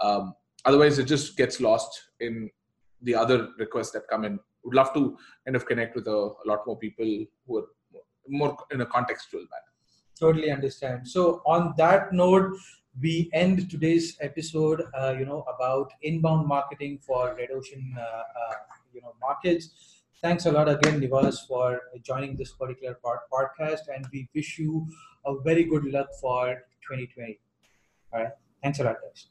um, 0.00 0.32
otherwise 0.64 0.98
it 0.98 1.04
just 1.04 1.36
gets 1.36 1.60
lost 1.60 2.02
in 2.20 2.48
the 3.02 3.14
other 3.14 3.48
requests 3.58 3.90
that 3.90 4.08
come 4.08 4.24
in. 4.24 4.38
Would 4.66 4.74
love 4.74 4.92
to 4.94 5.16
kind 5.44 5.56
of 5.56 5.66
connect 5.66 5.94
with 5.96 6.06
a, 6.08 6.18
a 6.44 6.44
lot 6.44 6.66
more 6.66 6.78
people 6.78 7.06
who 7.46 7.58
are 7.58 7.66
more 8.28 8.56
in 8.70 8.80
a 8.80 8.86
contextual 8.86 9.44
manner. 9.52 9.72
totally 10.18 10.50
understand. 10.50 11.06
So 11.08 11.42
on 11.46 11.74
that 11.78 12.12
note 12.12 12.52
we 13.00 13.30
end 13.32 13.70
today's 13.70 14.16
episode 14.20 14.82
uh, 14.98 15.14
you 15.18 15.26
know 15.26 15.44
about 15.54 15.92
inbound 16.02 16.46
marketing 16.48 16.98
for 17.06 17.34
red 17.38 17.50
ocean 17.50 17.94
uh, 17.98 18.02
uh, 18.02 18.54
you 18.94 19.02
know 19.02 19.14
markets. 19.20 20.02
Thanks 20.22 20.46
a 20.46 20.52
lot 20.52 20.68
again 20.68 21.00
nivas 21.00 21.46
for 21.46 21.80
joining 22.02 22.36
this 22.36 22.52
particular 22.52 22.94
part 22.94 23.20
podcast 23.32 23.94
and 23.94 24.06
we 24.12 24.28
wish 24.34 24.58
you 24.58 24.86
a 25.26 25.34
very 25.50 25.64
good 25.64 25.84
luck 25.84 26.08
for 26.20 26.46
2020 26.88 27.38
all 28.12 28.22
right. 28.22 28.32
Thanks 28.62 28.80
a 28.80 28.84
lot 28.84 28.96
guys. 29.02 29.26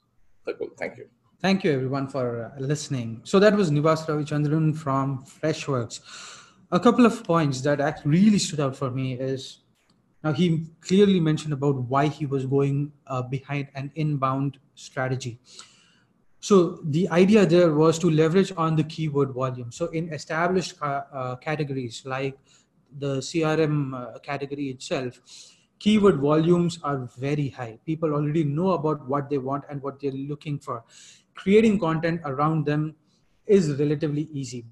Thank 0.78 0.98
you. 0.98 1.14
Thank 1.41 1.63
you 1.63 1.71
everyone 1.71 2.08
for 2.08 2.52
uh, 2.56 2.60
listening. 2.60 3.21
So 3.24 3.39
that 3.39 3.56
was 3.56 3.69
Nivas 3.69 4.06
Ravichandran 4.08 4.76
from 4.76 5.24
Freshworks. 5.26 6.00
A 6.71 6.80
couple 6.80 7.06
of 7.06 7.24
points 7.24 7.62
that 7.62 7.80
act 7.80 8.02
really 8.06 8.39
stood 8.39 8.60
out 8.60 8.76
for 8.76 8.89
me 8.89 9.13
is 9.13 9.60
now 10.24 10.34
he 10.34 10.65
clearly 10.82 11.19
mentioned 11.19 11.54
about 11.54 11.76
why 11.84 12.08
he 12.08 12.26
was 12.26 12.45
going 12.45 12.91
uh, 13.08 13.21
behind 13.21 13.67
an 13.76 13.91
inbound 13.95 14.58
strategy. 14.74 15.39
So 16.39 16.80
the 16.84 17.10
idea 17.10 17.45
there 17.45 17.74
was 17.74 17.98
to 18.00 18.10
leverage 18.10 18.52
on 18.56 18.76
the 18.76 18.84
keyword 18.84 19.32
volume. 19.32 19.71
So 19.71 19.88
in 19.88 20.13
established 20.13 20.80
ca- 20.80 21.06
uh, 21.12 21.36
categories 21.38 22.04
like 22.06 22.38
the 23.00 23.21
CRM 23.21 23.93
uh, 23.93 24.19
category 24.19 24.69
itself, 24.69 25.19
keyword 25.80 26.17
volumes 26.19 26.80
are 26.84 27.10
very 27.17 27.50
high. 27.50 27.80
People 27.86 28.13
already 28.13 28.43
know 28.43 28.71
about 28.71 29.08
what 29.08 29.30
they 29.30 29.39
want 29.39 29.63
and 29.69 29.82
what 29.82 30.00
they're 30.00 30.12
looking 30.12 30.60
for. 30.60 30.84
Creating 31.36 31.80
content 31.80 32.21
around 32.26 32.65
them 32.65 32.95
is 33.45 33.78
relatively 33.80 34.24
easy. 34.32 34.65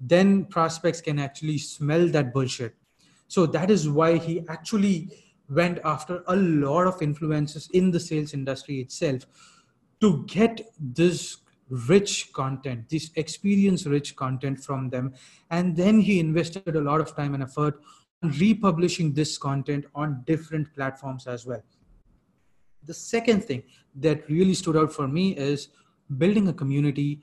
Then 0.00 0.46
prospects 0.46 1.00
can 1.00 1.18
actually 1.18 1.58
smell 1.58 2.08
that 2.08 2.32
bullshit. 2.32 2.74
So 3.28 3.46
that 3.46 3.70
is 3.70 3.88
why 3.88 4.18
he 4.18 4.42
actually 4.48 5.10
went 5.48 5.78
after 5.84 6.24
a 6.26 6.36
lot 6.36 6.86
of 6.86 7.00
influencers 7.00 7.70
in 7.72 7.90
the 7.90 8.00
sales 8.00 8.32
industry 8.32 8.80
itself 8.80 9.26
to 10.00 10.24
get 10.26 10.72
this 10.78 11.38
rich 11.68 12.32
content, 12.32 12.88
this 12.88 13.10
experience 13.16 13.86
rich 13.86 14.16
content 14.16 14.60
from 14.60 14.90
them. 14.90 15.14
And 15.50 15.76
then 15.76 16.00
he 16.00 16.20
invested 16.20 16.76
a 16.76 16.80
lot 16.80 17.00
of 17.00 17.14
time 17.16 17.34
and 17.34 17.42
effort 17.42 17.80
on 18.22 18.30
republishing 18.38 19.12
this 19.12 19.38
content 19.38 19.86
on 19.94 20.22
different 20.26 20.72
platforms 20.74 21.26
as 21.26 21.46
well. 21.46 21.62
The 22.84 22.94
second 22.94 23.44
thing 23.44 23.62
that 23.96 24.28
really 24.28 24.54
stood 24.54 24.76
out 24.76 24.92
for 24.92 25.08
me 25.08 25.36
is 25.36 25.68
building 26.18 26.48
a 26.48 26.52
community 26.52 27.22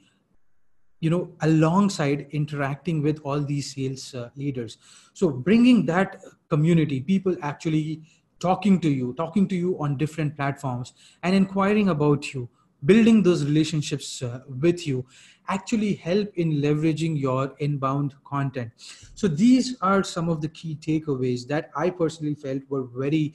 you 1.00 1.10
know 1.10 1.30
alongside 1.42 2.28
interacting 2.32 3.02
with 3.02 3.20
all 3.24 3.42
these 3.42 3.74
sales 3.76 4.14
uh, 4.14 4.30
leaders. 4.36 4.78
So 5.14 5.30
bringing 5.30 5.86
that 5.88 6.18
community 6.50 7.02
people 7.02 7.36
actually 7.42 8.04
talking 8.40 8.80
to 8.82 8.90
you 8.90 9.14
talking 9.14 9.48
to 9.48 9.56
you 9.56 9.78
on 9.80 9.98
different 9.98 10.36
platforms 10.36 10.94
and 11.24 11.36
inquiring 11.36 11.90
about 11.90 12.34
you 12.34 12.50
building 12.86 13.22
those 13.22 13.46
relationships 13.46 14.22
uh, 14.24 14.40
with 14.48 14.88
you 14.88 15.06
actually 15.48 15.94
help 15.94 16.30
in 16.36 16.54
leveraging 16.54 17.20
your 17.20 17.54
inbound 17.60 18.16
content. 18.26 18.72
So 19.14 19.28
these 19.28 19.76
are 19.82 20.04
some 20.04 20.30
of 20.30 20.42
the 20.42 20.50
key 20.50 20.76
takeaways 20.76 21.48
that 21.48 21.72
i 21.76 21.90
personally 21.90 22.36
felt 22.36 22.62
were 22.70 22.84
very 22.84 23.34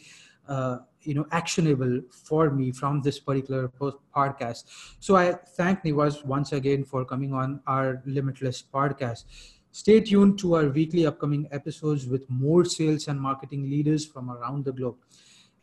uh, 0.49 0.79
you 1.07 1.15
know 1.15 1.27
actionable 1.31 2.01
for 2.11 2.51
me 2.51 2.73
from 2.73 3.03
this 3.03 3.19
particular 3.19 3.71
podcast. 4.15 4.65
So 5.01 5.17
i 5.17 5.33
thank 5.57 5.83
nivas 5.85 6.25
once 6.25 6.53
again 6.53 6.85
for 6.85 7.05
coming 7.05 7.33
on 7.33 7.61
our 7.67 8.03
limitless 8.05 8.63
podcast. 8.63 9.25
Stay 9.73 10.01
tuned 10.01 10.39
to 10.39 10.55
our 10.57 10.69
weekly 10.69 11.07
upcoming 11.07 11.49
episodes 11.53 12.07
with 12.07 12.29
more 12.31 12.65
sales 12.65 13.09
and 13.09 13.21
marketing 13.21 13.71
leaders 13.71 14.07
from 14.07 14.31
around 14.31 14.65
the 14.65 14.73
globe. 14.73 14.97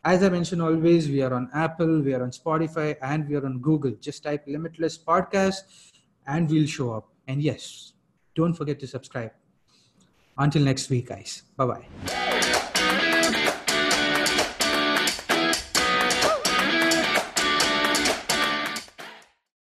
As 0.04 0.22
i 0.22 0.28
mentioned 0.28 0.62
always 0.62 1.08
we 1.08 1.22
are 1.22 1.32
on 1.34 1.48
apple 1.54 2.00
we 2.00 2.14
are 2.14 2.22
on 2.22 2.30
spotify 2.30 2.96
and 3.02 3.28
we 3.28 3.36
are 3.36 3.44
on 3.46 3.58
google. 3.60 3.92
Just 4.00 4.22
type 4.22 4.44
limitless 4.46 4.98
podcast 4.98 5.62
and 6.26 6.50
we'll 6.50 6.66
show 6.66 6.92
up. 6.92 7.08
And 7.26 7.42
yes 7.42 7.92
don't 8.34 8.54
forget 8.54 8.80
to 8.80 8.86
subscribe. 8.86 9.32
Until 10.36 10.62
next 10.62 10.90
week 10.90 11.08
guys. 11.08 11.42
Bye 11.56 11.66
bye 11.66 12.50